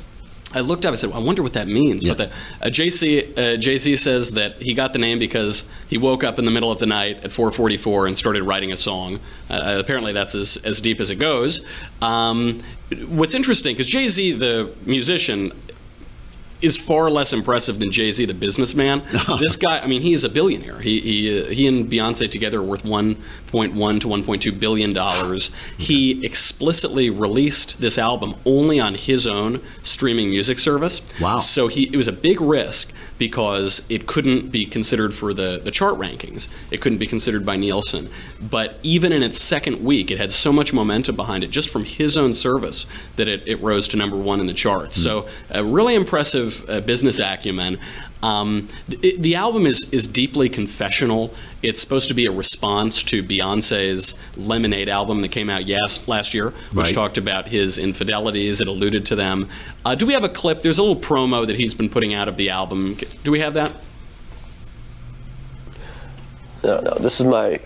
[0.54, 0.92] I looked up.
[0.92, 2.26] I said, well, "I wonder what that means." But the,
[2.60, 6.44] uh, JC uh, Z says that he got the name because he woke up in
[6.44, 9.20] the middle of the night at 4:44 and started writing a song.
[9.48, 11.64] Uh, apparently, that's as, as deep as it goes.
[12.00, 12.62] Um,
[13.08, 15.52] what's interesting because Jay Z, the musician,
[16.62, 19.02] is far less impressive than Jay Z, the businessman.
[19.38, 20.78] this guy, I mean, he's a billionaire.
[20.80, 25.50] He he, uh, he and Beyonce together are worth 1.1 to 1.2 billion dollars.
[25.82, 31.02] He explicitly released this album only on his own streaming music service.
[31.20, 31.38] Wow.
[31.38, 35.70] So he it was a big risk because it couldn't be considered for the, the
[35.70, 36.48] chart rankings.
[36.72, 38.08] It couldn't be considered by Nielsen.
[38.40, 41.84] But even in its second week, it had so much momentum behind it just from
[41.84, 45.00] his own service that it, it rose to number one in the charts.
[45.00, 47.78] So a really impressive uh, business acumen.
[48.22, 51.34] Um, the, the album is, is deeply confessional.
[51.62, 56.32] It's supposed to be a response to Beyonce's Lemonade album that came out yes, last
[56.32, 56.94] year, which Right.
[56.94, 58.60] talked about his infidelities.
[58.60, 59.48] It alluded to them.
[59.84, 60.60] Uh, do we have a clip?
[60.60, 62.96] There's a little promo that he's been putting out of the album.
[63.24, 63.72] Do we have that?
[66.62, 67.58] No, no, this is my.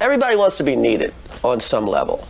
[0.00, 2.26] Everybody wants to be needed on some level.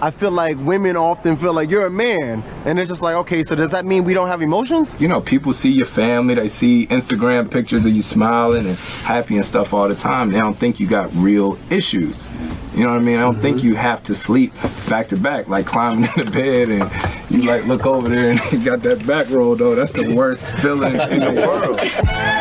[0.00, 3.42] I feel like women often feel like you're a man, and it's just like, okay,
[3.42, 4.94] so does that mean we don't have emotions?
[5.00, 9.36] You know, people see your family, they see Instagram pictures of you smiling and happy
[9.36, 10.30] and stuff all the time.
[10.30, 12.28] They don't think you got real issues.
[12.74, 13.18] You know what I mean?
[13.18, 13.68] I don't think mm-hmm.
[13.68, 14.52] you have to sleep
[14.88, 16.88] back to back, like climbing in the bed and
[17.28, 19.74] you like look over there and you got that back roll though.
[19.74, 21.80] That's the worst feeling in the world.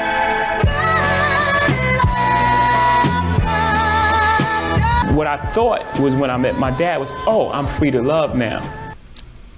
[5.17, 8.35] What I thought was when I met my dad was, oh, I'm free to love
[8.35, 8.61] now.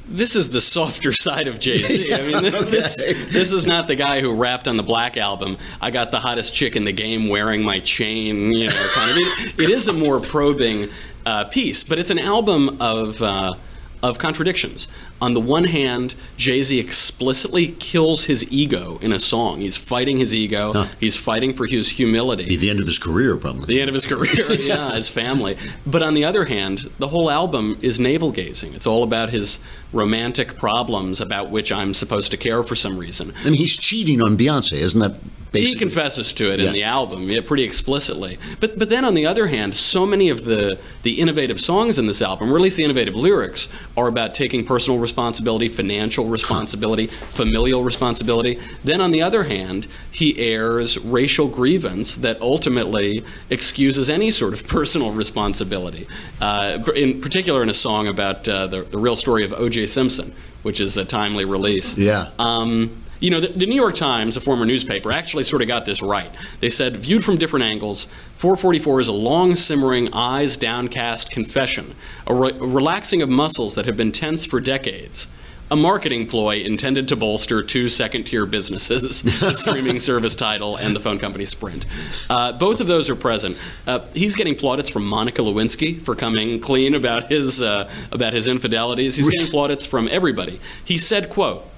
[0.07, 2.13] this is the softer side of Jay Z.
[2.13, 2.41] I mean,
[2.71, 5.57] this, this is not the guy who rapped on the Black album.
[5.81, 8.53] I got the hottest chick in the game wearing my chain.
[8.53, 9.17] You know, kind of.
[9.17, 10.87] It, it is a more probing
[11.25, 13.21] uh, piece, but it's an album of.
[13.21, 13.55] Uh,
[14.01, 14.87] of contradictions.
[15.21, 19.59] On the one hand, Jay Z explicitly kills his ego in a song.
[19.59, 20.71] He's fighting his ego.
[20.71, 20.87] Huh.
[20.99, 22.45] He's fighting for his humility.
[22.45, 23.65] Be the end of his career, probably.
[23.75, 25.57] The end of his career, yeah, his family.
[25.85, 28.73] But on the other hand, the whole album is navel gazing.
[28.73, 29.59] It's all about his
[29.91, 33.33] romantic problems about which I'm supposed to care for some reason.
[33.41, 35.19] I mean, he's cheating on Beyonce, isn't that
[35.51, 36.67] He confesses to it Yeah.
[36.67, 38.37] in the album, yeah, pretty explicitly.
[38.59, 42.05] But but then on the other hand, so many of the the innovative songs in
[42.05, 47.07] this album, or at least the innovative lyrics, are about taking personal responsibility, financial responsibility,
[47.41, 48.59] familial responsibility.
[48.83, 54.67] Then on the other hand, he airs racial grievance that ultimately excuses any sort of
[54.77, 56.07] personal responsibility.
[56.39, 59.87] Uh, in particular, in a song about uh, the the real story of O.J.
[59.87, 61.97] Simpson, which is a timely release.
[61.97, 62.29] Yeah.
[62.37, 65.85] Um, you know, the, the New York Times, a former newspaper, actually sort of got
[65.85, 66.31] this right.
[66.59, 68.05] They said, viewed from different angles,
[68.35, 73.85] 444 is a long simmering, eyes downcast confession, a, re- a relaxing of muscles that
[73.85, 75.27] have been tense for decades.
[75.71, 80.95] A marketing ploy intended to bolster two second tier businesses, the streaming service Tidal and
[80.95, 81.85] the phone company Sprint.
[82.27, 83.55] Uh, both of those are present.
[83.85, 88.47] Uh, he's getting plaudits from Monica Lewinsky for coming clean about his, uh, about his
[88.47, 89.15] infidelities.
[89.15, 90.59] He's getting plaudits from everybody.
[90.83, 91.69] He said, quote,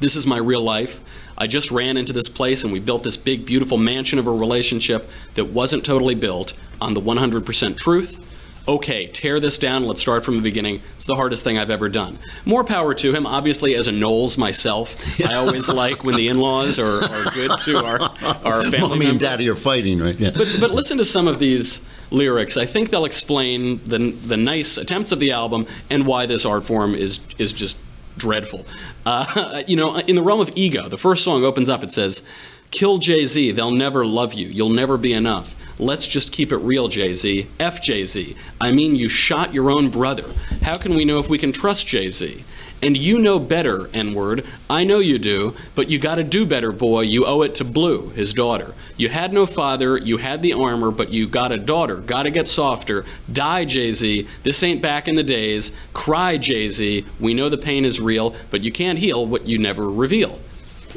[0.00, 1.00] this is my real life.
[1.38, 4.32] I just ran into this place and we built this big, beautiful mansion of a
[4.32, 8.22] relationship that wasn't totally built on the 100% truth.
[8.68, 9.84] Okay, tear this down.
[9.84, 10.82] Let's start from the beginning.
[10.96, 12.18] It's the hardest thing I've ever done.
[12.44, 13.24] More power to him.
[13.24, 17.76] Obviously, as a Knowles myself, I always like when the in-laws are, are good to
[17.76, 18.00] our
[18.44, 20.18] our family Mommy and daddy are fighting, right?
[20.18, 20.30] Yeah.
[20.30, 21.80] But, but listen to some of these
[22.10, 22.56] lyrics.
[22.56, 26.64] I think they'll explain the, the nice attempts of the album and why this art
[26.64, 27.78] form is, is just
[28.16, 28.66] dreadful.
[29.04, 32.22] Uh, you know, in the realm of ego, the first song opens up, it says,
[32.70, 35.54] Kill Jay Z, they'll never love you, you'll never be enough.
[35.78, 37.46] Let's just keep it real, Jay Z.
[37.60, 38.34] F Jay Z.
[38.60, 40.24] I mean, you shot your own brother.
[40.62, 42.44] How can we know if we can trust Jay Z?
[42.82, 44.44] And you know better, N word.
[44.68, 47.02] I know you do, but you gotta do better, boy.
[47.02, 48.74] You owe it to Blue, his daughter.
[48.96, 51.96] You had no father, you had the armor, but you got a daughter.
[51.96, 53.04] Gotta get softer.
[53.32, 54.28] Die, Jay Z.
[54.42, 55.72] This ain't back in the days.
[55.94, 57.06] Cry, Jay Z.
[57.18, 60.38] We know the pain is real, but you can't heal what you never reveal.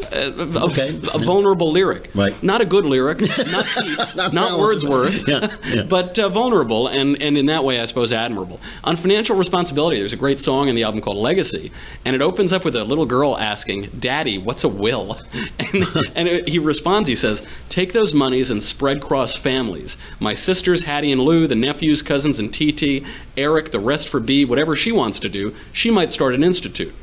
[0.03, 0.89] Uh, a, Okay.
[1.13, 2.09] a vulnerable lyric.
[2.15, 2.41] Right.
[2.43, 3.19] Not a good lyric,
[3.51, 4.59] not Keats, not, talented.
[4.59, 5.83] Wordsworth, Yeah, yeah.
[5.83, 8.59] but uh, vulnerable and, and in that way, I suppose, admirable.
[8.83, 11.71] On financial responsibility, there's a great song in the album called Legacy,
[12.05, 15.17] and it opens up with a little girl asking, Daddy, what's a will?
[15.71, 15.85] And,
[16.15, 19.97] and it- he responds, he says, Take those monies and spread across families.
[20.19, 23.05] My sisters, Hattie and Lou, the nephews, cousins, and TT,
[23.37, 26.93] Eric, the rest for B, whatever she wants to do, she might start an institute.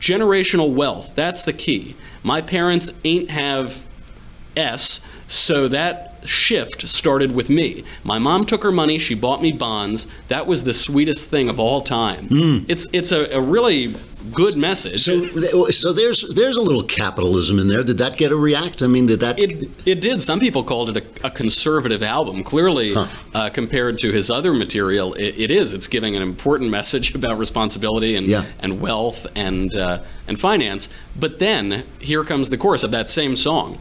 [0.00, 1.96] Generational wealth, that's the key.
[2.24, 3.84] My parents ain't have
[4.56, 7.84] S, so that shift started with me.
[8.02, 10.06] My mom took her money, she bought me bonds.
[10.28, 12.28] That was the sweetest thing of all time.
[12.68, 13.94] It's it's a, a really
[14.32, 15.02] good message.
[15.04, 15.26] So,
[15.70, 17.82] so there's there's a little capitalism in there.
[17.82, 18.82] Did that get a react?
[18.82, 19.38] I mean, did that?
[19.38, 20.20] It, it did.
[20.22, 22.42] Some people called it a, a conservative album.
[22.42, 22.94] Clearly,
[23.34, 25.72] uh, compared to his other material, it, it is.
[25.74, 28.44] It's giving an important message about responsibility and Yeah.
[28.60, 30.88] and wealth and uh, and finance.
[31.18, 33.78] But then here comes the chorus of that same song.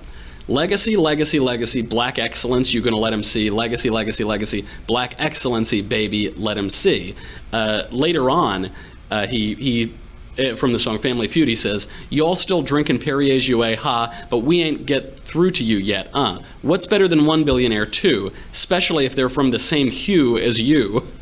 [0.48, 3.50] Legacy, legacy, legacy, black excellence, you're going to let him see.
[3.50, 7.16] Legacy, legacy, legacy, black excellency, baby, let him see.
[7.54, 8.70] Uh, later on,
[9.10, 9.94] uh, he, he
[10.38, 14.40] uh, from the song Family Feud, he says, Y'all still drinking Perrier Jouet, ha, but
[14.40, 16.40] we ain't get through to you yet, uh.
[16.62, 21.08] What's better than one billionaire, two, especially if they're from the same hue as you?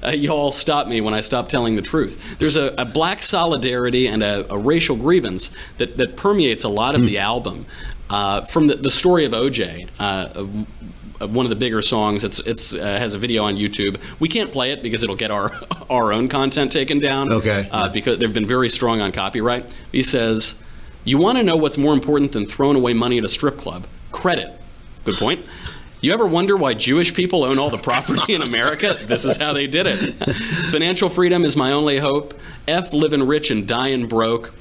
[0.00, 2.38] Uh, y'all stop me when I stop telling the truth.
[2.38, 6.94] There's a, a black solidarity and a, a racial grievance that, that permeates a lot
[6.94, 7.66] of the album.
[8.08, 10.44] Uh, from the, the story of OJ, uh,
[11.26, 13.98] one of the bigger songs, it's, it's uh, has a video on YouTube.
[14.20, 15.52] We can't play it because it'll get our
[15.90, 17.32] our own content taken down.
[17.32, 17.68] Okay.
[17.70, 19.72] Uh, because they've been very strong on copyright.
[19.92, 20.54] He says,
[21.04, 23.86] "You want to know what's more important than throwing away money at a strip club?
[24.12, 24.52] Credit.
[25.04, 25.44] Good point."
[26.02, 28.98] You ever wonder why Jewish people own all the property in America?
[29.06, 30.12] This is how they did it.
[30.70, 32.38] Financial freedom is my only hope.
[32.68, 34.52] F living rich and dying broke.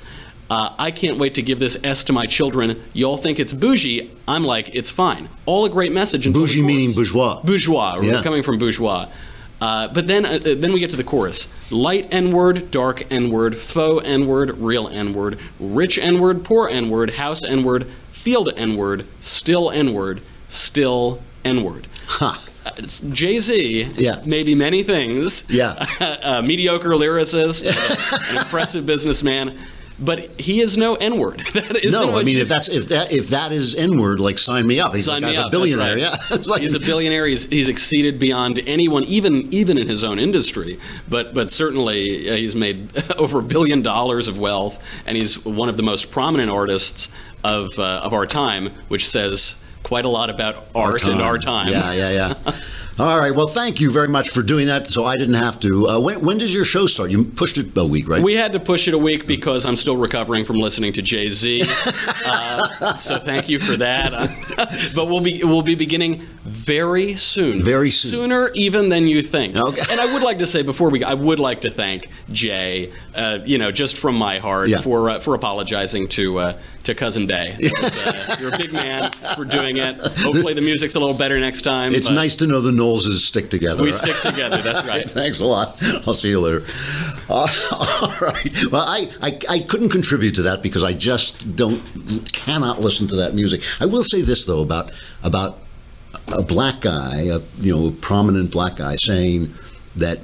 [0.50, 2.84] Uh, I can't wait to give this S to my children.
[2.94, 4.12] Y'all think it's bougie.
[4.28, 5.28] I'm like, it's fine.
[5.46, 6.32] All a great message.
[6.32, 7.42] Bougie meaning bourgeois.
[7.44, 7.98] Bourgeois.
[8.00, 9.08] We're coming from bourgeois.
[9.62, 13.32] Uh, but then, uh, then we get to the chorus: light N word, dark N
[13.32, 17.64] word, faux N word, real N word, rich N word, poor N word, house N
[17.64, 21.88] word, field N word, still N word, still N word.
[22.06, 22.36] Huh.
[23.12, 24.22] Jay Z Yeah.
[24.26, 25.44] may be many things.
[25.50, 25.86] Yeah.
[26.22, 27.66] a mediocre lyricist,
[28.32, 29.58] an impressive businessman,
[30.00, 31.42] but he is no N word.
[31.86, 34.80] No, I mean if that's if that if that is N word, like sign me
[34.80, 34.94] up.
[34.94, 35.48] He's Sign like, me up.
[35.48, 35.98] a billionaire.
[35.98, 37.26] That's Yeah, like- he's a billionaire.
[37.28, 40.80] He's, he's exceeded beyond anyone, even even in his own industry.
[41.08, 45.70] But but certainly uh, he's made over a billion dollars of wealth, and he's one
[45.70, 47.10] of the most prominent artists
[47.44, 51.68] of uh, of our time, which says quite a lot about art and our time.
[51.72, 52.10] Yeah, yeah,
[52.44, 52.56] yeah.
[52.98, 53.36] All right.
[53.36, 54.90] Well, thank you very much for doing that.
[54.90, 55.86] So I didn't have to.
[55.88, 57.12] Uh, when, when does your show start?
[57.12, 58.24] You pushed it a week, right?
[58.24, 61.28] We had to push it a week because I'm still recovering from listening to Jay
[61.28, 61.64] Z.
[62.26, 64.12] uh, so thank you for that.
[64.96, 67.62] but we'll be we'll be beginning very soon.
[67.62, 68.12] Very soon.
[68.12, 69.58] Sooner even than you think.
[69.58, 69.82] Okay.
[69.92, 72.94] And I would like to say before we, I would like to thank Jay.
[73.14, 74.80] Uh, you know, just from my heart Yeah.
[74.80, 77.56] for uh, for apologizing to uh, to cousin Bey.
[77.60, 79.98] Was, uh, you're a big man for doing it.
[80.20, 81.94] Hopefully the music's a little better next time.
[81.94, 83.82] it's nice to know the Knowleses stick together.
[83.82, 83.96] We right?
[83.96, 84.62] stick together.
[84.62, 85.10] That's right.
[85.10, 85.82] Thanks a lot.
[86.08, 86.64] I'll see you later.
[87.30, 88.72] Uh, all right.
[88.72, 91.82] Well, I, I I couldn't contribute to that because I just don't
[92.32, 93.62] cannot listen to that music.
[93.80, 94.92] I will say this though about
[95.24, 95.60] about
[96.28, 99.54] a black guy, a you know a prominent black guy, saying
[99.96, 100.20] that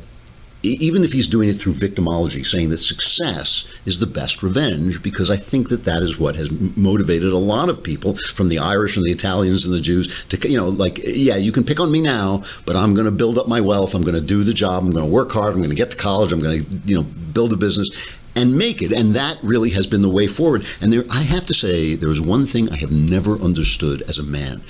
[0.64, 5.32] even if he's doing it through victimology, saying that success is the best revenge, because
[5.32, 8.96] I think that that is what has motivated a lot of people, from the Irish
[8.96, 11.92] and the Italians and the Jews, to you know, like, yeah, you can pick on
[11.92, 13.96] me now, but I'm going to build up my wealth.
[13.96, 14.84] I'm going to do the job.
[14.84, 15.54] I'm going to work hard.
[15.54, 16.32] I'm going to get to college.
[16.32, 17.90] I'm going to, you know, build a business.
[18.34, 20.66] And make it, and that really has been the way forward.
[20.80, 24.20] And there, I have to say, there is one thing I have never understood as
[24.20, 24.62] a man.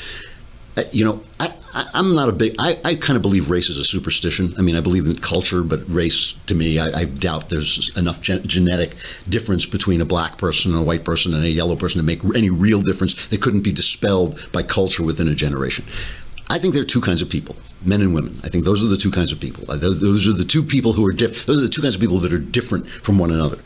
[0.78, 1.54] Uh, you know, I,
[1.94, 2.56] I'm not a big.
[2.60, 4.54] I, I kind of believe race is a superstition.
[4.58, 8.22] I mean, I believe in culture, but race, to me, I, I doubt there's enough
[8.22, 8.96] gen- genetic
[9.30, 12.24] difference between a black person and a white person and a yellow person to make
[12.36, 15.86] any real difference that couldn't be dispelled by culture within a generation.
[16.50, 17.56] I think there are two kinds of people,
[17.86, 18.38] men and women.
[18.44, 19.72] I think those are the two kinds of people.
[19.72, 21.46] Uh, those are the two people who are different.
[21.48, 23.58] Those are the two kinds of people that are different from one another.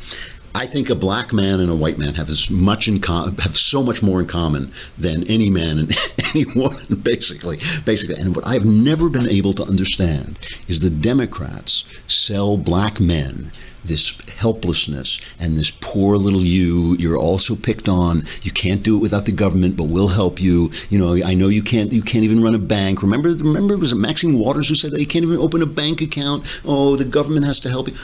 [0.56, 3.58] I think a black man and a white man have as much in com- have
[3.58, 5.98] so much more in common than any man and
[6.34, 7.60] any woman, basically.
[7.84, 10.40] Basically, and what I've never been able to understand
[10.70, 13.52] is the Democrats sell black men
[13.84, 18.24] this helplessness and this poor little you you're also picked on.
[18.42, 20.72] You can't do it without the government but we'll help you.
[20.90, 23.02] You know i know you can't you can't even run a bank.
[23.02, 26.02] Remember remember it was maxine waters who said that you can't even open a bank
[26.02, 26.46] account?
[26.64, 27.96] Oh the government has to help you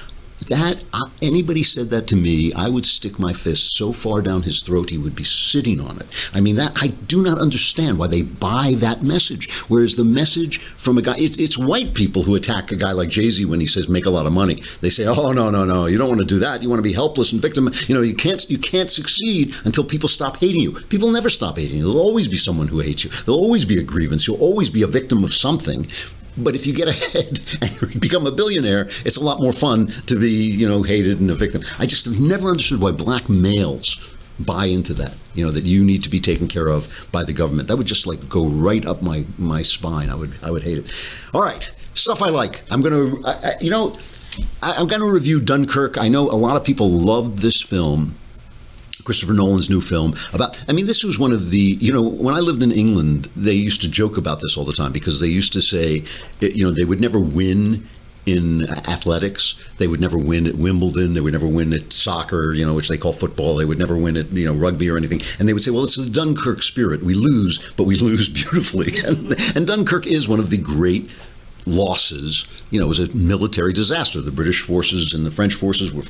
[0.48, 4.44] that uh, anybody said that to me, I would stick my fist so far down
[4.44, 6.08] his throat he would be sitting on it.
[6.34, 9.52] I mean, that I do not understand why they buy that message.
[9.70, 13.10] Whereas the message from a guy, it's, it's white people who attack a guy like
[13.10, 14.64] Jay Z when he says make a lot of money.
[14.82, 16.62] They say, oh no no no, you don't want to do that.
[16.62, 17.70] You want to be helpless and victim.
[17.88, 20.74] You know, you can't you can't succeed until people stop hating you.
[20.90, 21.84] People never stop hating you.
[21.84, 23.10] There'll always be someone who hates you.
[23.10, 24.28] There'll always be a grievance.
[24.28, 25.88] You'll always be a victim of something.
[26.38, 27.40] But if you get ahead
[27.92, 31.30] and become a billionaire, it's a lot more fun to be, you know, hated and
[31.30, 31.64] a victim.
[31.80, 33.98] I just never understood why black males
[34.40, 35.16] buy into that.
[35.34, 37.68] You know, that you need to be taken care of by the government.
[37.68, 40.10] That would just like go right up my my spine.
[40.10, 40.94] I would I would hate it.
[41.34, 42.64] All right, stuff I like.
[42.72, 43.96] I'm gonna, I, I, you know,
[44.62, 45.98] I, I'm gonna review Dunkirk.
[45.98, 48.16] I know a lot of people love this film.
[49.04, 50.64] Christopher Nolan's new film about.
[50.68, 51.78] I mean, this was one of the.
[51.82, 54.74] You know, when I lived in England, they used to joke about this all the
[54.74, 56.04] time because they used to say,
[56.40, 57.88] you know, they would never win
[58.26, 59.56] in athletics.
[59.78, 61.14] They would never win at Wimbledon.
[61.14, 63.56] They would never win at soccer, you know, which they call football.
[63.56, 65.22] They would never win at you know rugby or anything.
[65.40, 67.04] And they would say, well, it's the Dunkirk spirit.
[67.04, 69.00] We lose, but we lose beautifully.
[69.12, 71.10] And, and Dunkirk is one of the great
[71.66, 72.46] losses.
[72.70, 74.22] You know, it was a military disaster.
[74.22, 76.04] The British forces and the French forces were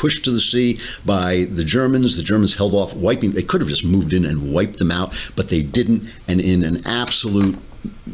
[0.00, 2.16] pushed to the sea by the Germans.
[2.16, 3.30] The Germans held off wiping.
[3.30, 6.08] They could have just moved in and wiped them out, but they didn't.
[6.26, 7.58] And in an absolute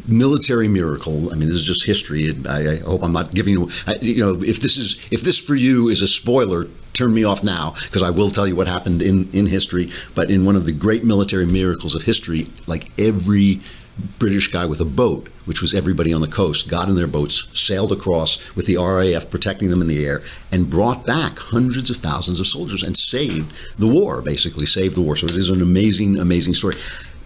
[0.07, 1.31] military miracle.
[1.31, 2.33] I mean, this is just history.
[2.47, 3.69] I, I hope I'm not giving you.
[3.85, 7.23] I, you know, if this is if this for you is a spoiler, turn me
[7.23, 9.91] off now because I will tell you what happened in in history.
[10.15, 13.61] But in one of the great military miracles of history, like every
[14.19, 17.47] British guy with a boat, which was everybody on the coast, got in their boats,
[17.53, 20.21] sailed across with the RAF protecting them in the air,
[20.51, 25.01] and brought back hundreds of thousands of soldiers and saved the war, basically saved the
[25.01, 25.15] war.
[25.15, 26.75] So it is an amazing, amazing story.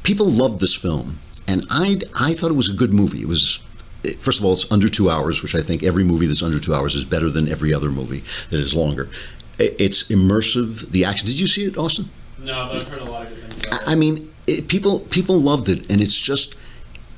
[0.04, 3.22] People loved this film, and I, I thought it was a good movie.
[3.22, 3.60] It was.
[4.18, 6.74] First of all, it's under two hours, which I think every movie that's under two
[6.74, 9.10] hours is better than every other movie that is longer.
[9.60, 10.90] It's immersive.
[10.90, 11.28] The action.
[11.28, 12.10] Did you see it, Austin?
[12.40, 15.70] No, but I've heard a lot of good things I mean, it, people people loved
[15.70, 16.56] it, and it's just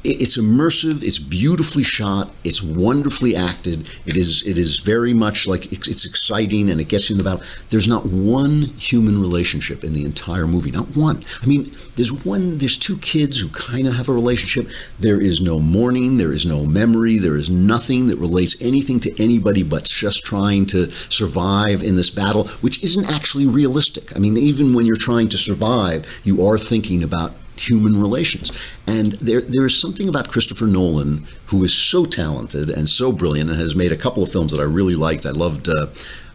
[0.03, 1.01] it's immersive.
[1.01, 2.31] It's beautifully shot.
[2.43, 3.87] It's wonderfully acted.
[4.05, 4.45] It is.
[4.45, 7.45] It is very much like it's, exciting and it gets you in the battle.
[7.69, 10.71] There's not one human relationship in the entire movie.
[10.71, 11.23] Not one.
[11.41, 12.57] I mean, there's one.
[12.57, 14.69] There's two kids who kind of have a relationship.
[14.99, 16.17] There is no mourning.
[16.17, 17.19] There is no memory.
[17.19, 22.09] There is nothing that relates anything to anybody but just trying to survive in this
[22.09, 24.15] battle, which isn't actually realistic.
[24.15, 28.51] I mean, even when you're trying to survive, you are thinking about human relations.
[28.87, 33.49] And there there is something about Christopher Nolan who is so talented and so brilliant
[33.49, 35.25] and has made a couple of films that I really liked.
[35.25, 35.87] I loved uh,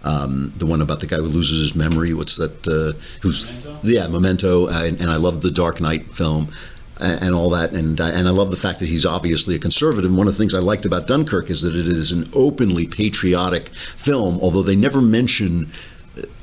[0.05, 2.15] um, the one about the guy who loses his memory.
[2.15, 2.67] What's that?
[2.67, 4.69] Uh, who's yeah, Memento.
[4.69, 6.49] And, and I loved the Dark Knight film.
[7.01, 10.13] And all that, and and I love the fact that he's obviously a conservative.
[10.13, 13.69] One of the things I liked about Dunkirk is that it is an openly patriotic
[13.69, 15.71] film, although they never mention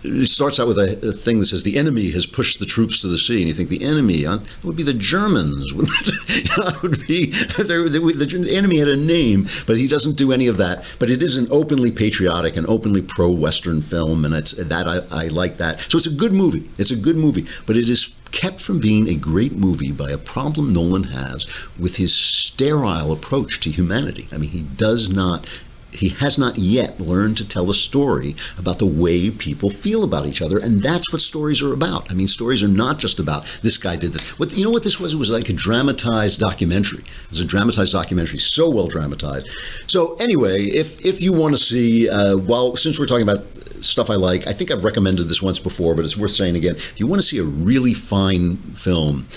[0.03, 2.99] it starts out with a, a thing that says the enemy has pushed the troops
[2.99, 5.73] to the sea, and you think the enemy uh, would be the Germans.
[6.83, 10.85] would be the enemy had a name, but he doesn't do any of that.
[10.99, 15.27] But it is an openly patriotic and openly pro-Western film, and it's that I, I
[15.27, 15.79] like that.
[15.89, 16.69] So it's a good movie.
[16.77, 20.17] It's a good movie, but it is kept from being a great movie by a
[20.17, 21.47] problem Nolan has
[21.79, 24.27] with his sterile approach to humanity.
[24.31, 25.47] I mean, he does not
[25.95, 30.25] he has not yet learned to tell a story about the way people feel about
[30.25, 32.11] each other, and that's what stories are about.
[32.11, 34.21] I mean, stories are not just about this guy did this.
[34.39, 35.13] What you know what this was?
[35.13, 36.99] It was like a dramatized documentary.
[36.99, 39.49] It was a dramatized documentary, so well dramatized.
[39.87, 43.45] So anyway, if if you want to see, uh, well, since we're talking about
[43.83, 46.75] stuff I like, I think I've recommended this once before, but it's worth saying again.
[46.75, 49.27] If you want to see a really fine film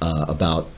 [0.00, 0.68] uh, about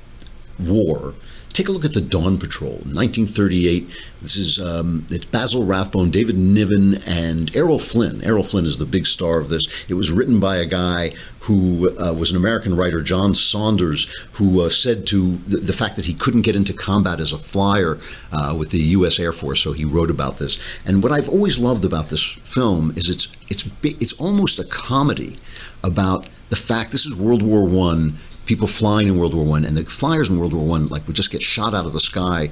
[0.58, 1.14] war.
[1.52, 3.88] Take a look at the Dawn Patrol, 1938.
[4.22, 8.24] This is um, it's Basil Rathbone, David Niven, and Errol Flynn.
[8.24, 9.66] Errol Flynn is the big star of this.
[9.88, 14.60] It was written by a guy who uh, was an American writer, John Saunders, who
[14.60, 17.98] uh, said to the, the fact that he couldn't get into combat as a flyer
[18.30, 19.18] uh, with the U.S.
[19.18, 20.60] Air Force, so he wrote about this.
[20.84, 25.38] And what I've always loved about this film is it's it's it's almost a comedy
[25.82, 29.76] about the fact this is World War One people flying in World War One, and
[29.76, 32.50] the flyers in World War One like would just get shot out of the sky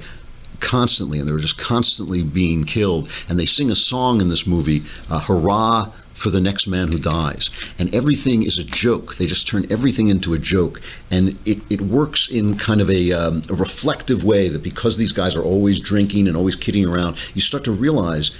[0.59, 3.09] constantly, and they were just constantly being killed.
[3.27, 6.99] And they sing a song in this movie, uh, "Hurrah." For the next man who
[6.99, 9.15] dies, and everything is a joke.
[9.15, 13.13] They just turn everything into a joke, and it, it works in kind of a,
[13.13, 14.49] um, a reflective way.
[14.49, 18.31] That because these guys are always drinking and always kidding around, you start to realize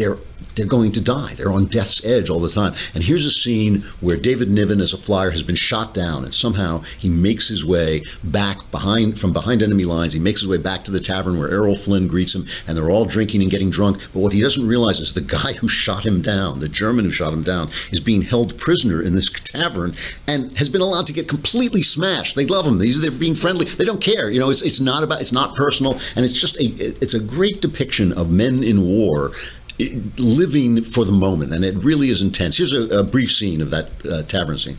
[0.00, 0.16] they're
[0.56, 1.34] they're going to die.
[1.34, 2.74] They're on death's edge all the time.
[2.94, 6.34] And here's a scene where David Niven, as a flyer, has been shot down, and
[6.34, 10.12] somehow he makes his way back behind from behind enemy lines.
[10.12, 12.90] He makes his way back to the tavern where Errol Flynn greets him, and they're
[12.90, 13.98] all drinking and getting drunk.
[14.12, 17.10] But what he doesn't realize is the guy who shot him down, the German who
[17.10, 19.94] shot him down, is being held prisoner in this tavern
[20.26, 22.34] and has been allowed to get completely smashed.
[22.34, 22.78] They love him.
[22.78, 23.66] These they're being friendly.
[23.66, 24.30] They don't care.
[24.30, 26.64] You know, it's it's not about it's not personal, and it's just a
[27.02, 29.32] it's a great depiction of men in war
[30.18, 32.56] living for the moment, and it really is intense.
[32.58, 34.78] Here's a, a brief scene of that uh, tavern scene.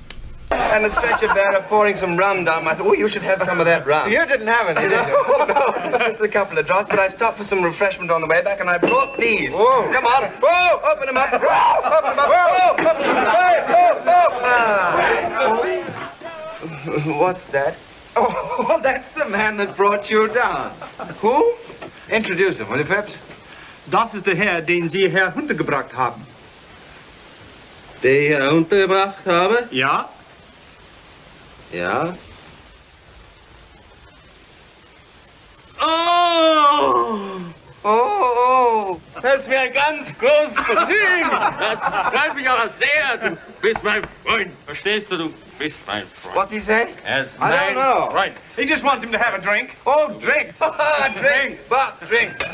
[0.51, 2.87] And the stretcher bearer pouring some rum down my throat.
[2.89, 4.11] Oh, you should have some of that rum.
[4.11, 4.97] You didn't have any, did you?
[5.91, 8.41] no, just a couple of drops, but I stopped for some refreshment on the way
[8.41, 9.55] back, and I brought these.
[9.55, 9.91] Whoa.
[9.93, 10.23] Come on.
[10.41, 11.29] Whoa, open them up.
[11.31, 12.29] Whoa, open them up.
[12.29, 13.69] Whoa, open them up.
[13.69, 15.37] Whoa, whoa, Ah.
[15.39, 17.17] Oh.
[17.19, 17.75] What's that?
[18.15, 20.71] Oh, that's the man that brought you down.
[21.21, 21.53] Who?
[22.09, 23.17] Introduce him, will you, Peps?
[23.87, 26.25] Das ist der Herr, den Sie Herr Hunter gebracht haben.
[28.03, 29.67] Den Herr untergebracht habe?
[29.71, 30.09] Ja?
[31.71, 32.15] Ja.
[35.81, 37.17] Oh!
[37.83, 39.01] Oh, oh!
[39.21, 41.29] Das wäre ein ganz großes Vergnügen!
[41.59, 43.17] Das freut mich aber sehr!
[43.23, 45.17] Du bist mein Freund, verstehst du?
[45.17, 46.35] Du bist mein Freund.
[46.35, 46.87] What's he say?
[47.05, 48.13] As I don't know.
[48.13, 48.33] Right.
[48.55, 49.75] He just wants him to have a drink.
[49.85, 50.53] Oh, drink!
[51.19, 51.59] drink!
[51.69, 52.51] But drinks!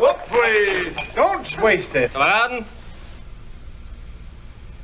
[0.00, 0.96] Whoop, please!
[1.14, 2.14] Don't waste it.
[2.14, 2.64] Pardon?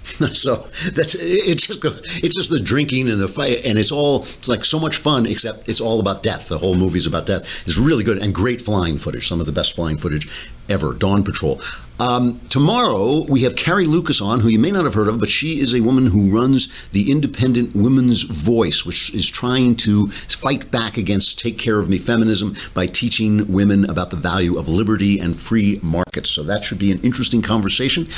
[0.34, 4.48] so that's it's just it's just the drinking and the fight, and it's all it's
[4.48, 5.26] like so much fun.
[5.26, 6.48] Except it's all about death.
[6.48, 7.48] The whole movie's about death.
[7.64, 9.26] It's really good and great flying footage.
[9.26, 10.28] Some of the best flying footage
[10.68, 10.94] ever.
[10.94, 11.60] Dawn Patrol.
[11.98, 15.30] Um, tomorrow we have Carrie Lukas on, who you may not have heard of, but
[15.30, 20.70] she is a woman who runs the Independent Women's Voice, which is trying to fight
[20.70, 25.18] back against "Take Care of Me" feminism by teaching women about the value of liberty
[25.18, 26.30] and free markets.
[26.30, 28.08] So that should be an interesting conversation.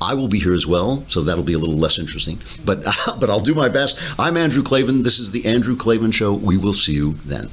[0.00, 2.40] I will be here as well, so that'll be a little less interesting.
[2.64, 2.84] But
[3.20, 3.98] but I'll do my best.
[4.18, 5.02] I'm Andrew Klavan.
[5.02, 6.34] This is the Andrew Klavan Show.
[6.34, 7.50] We will see you then.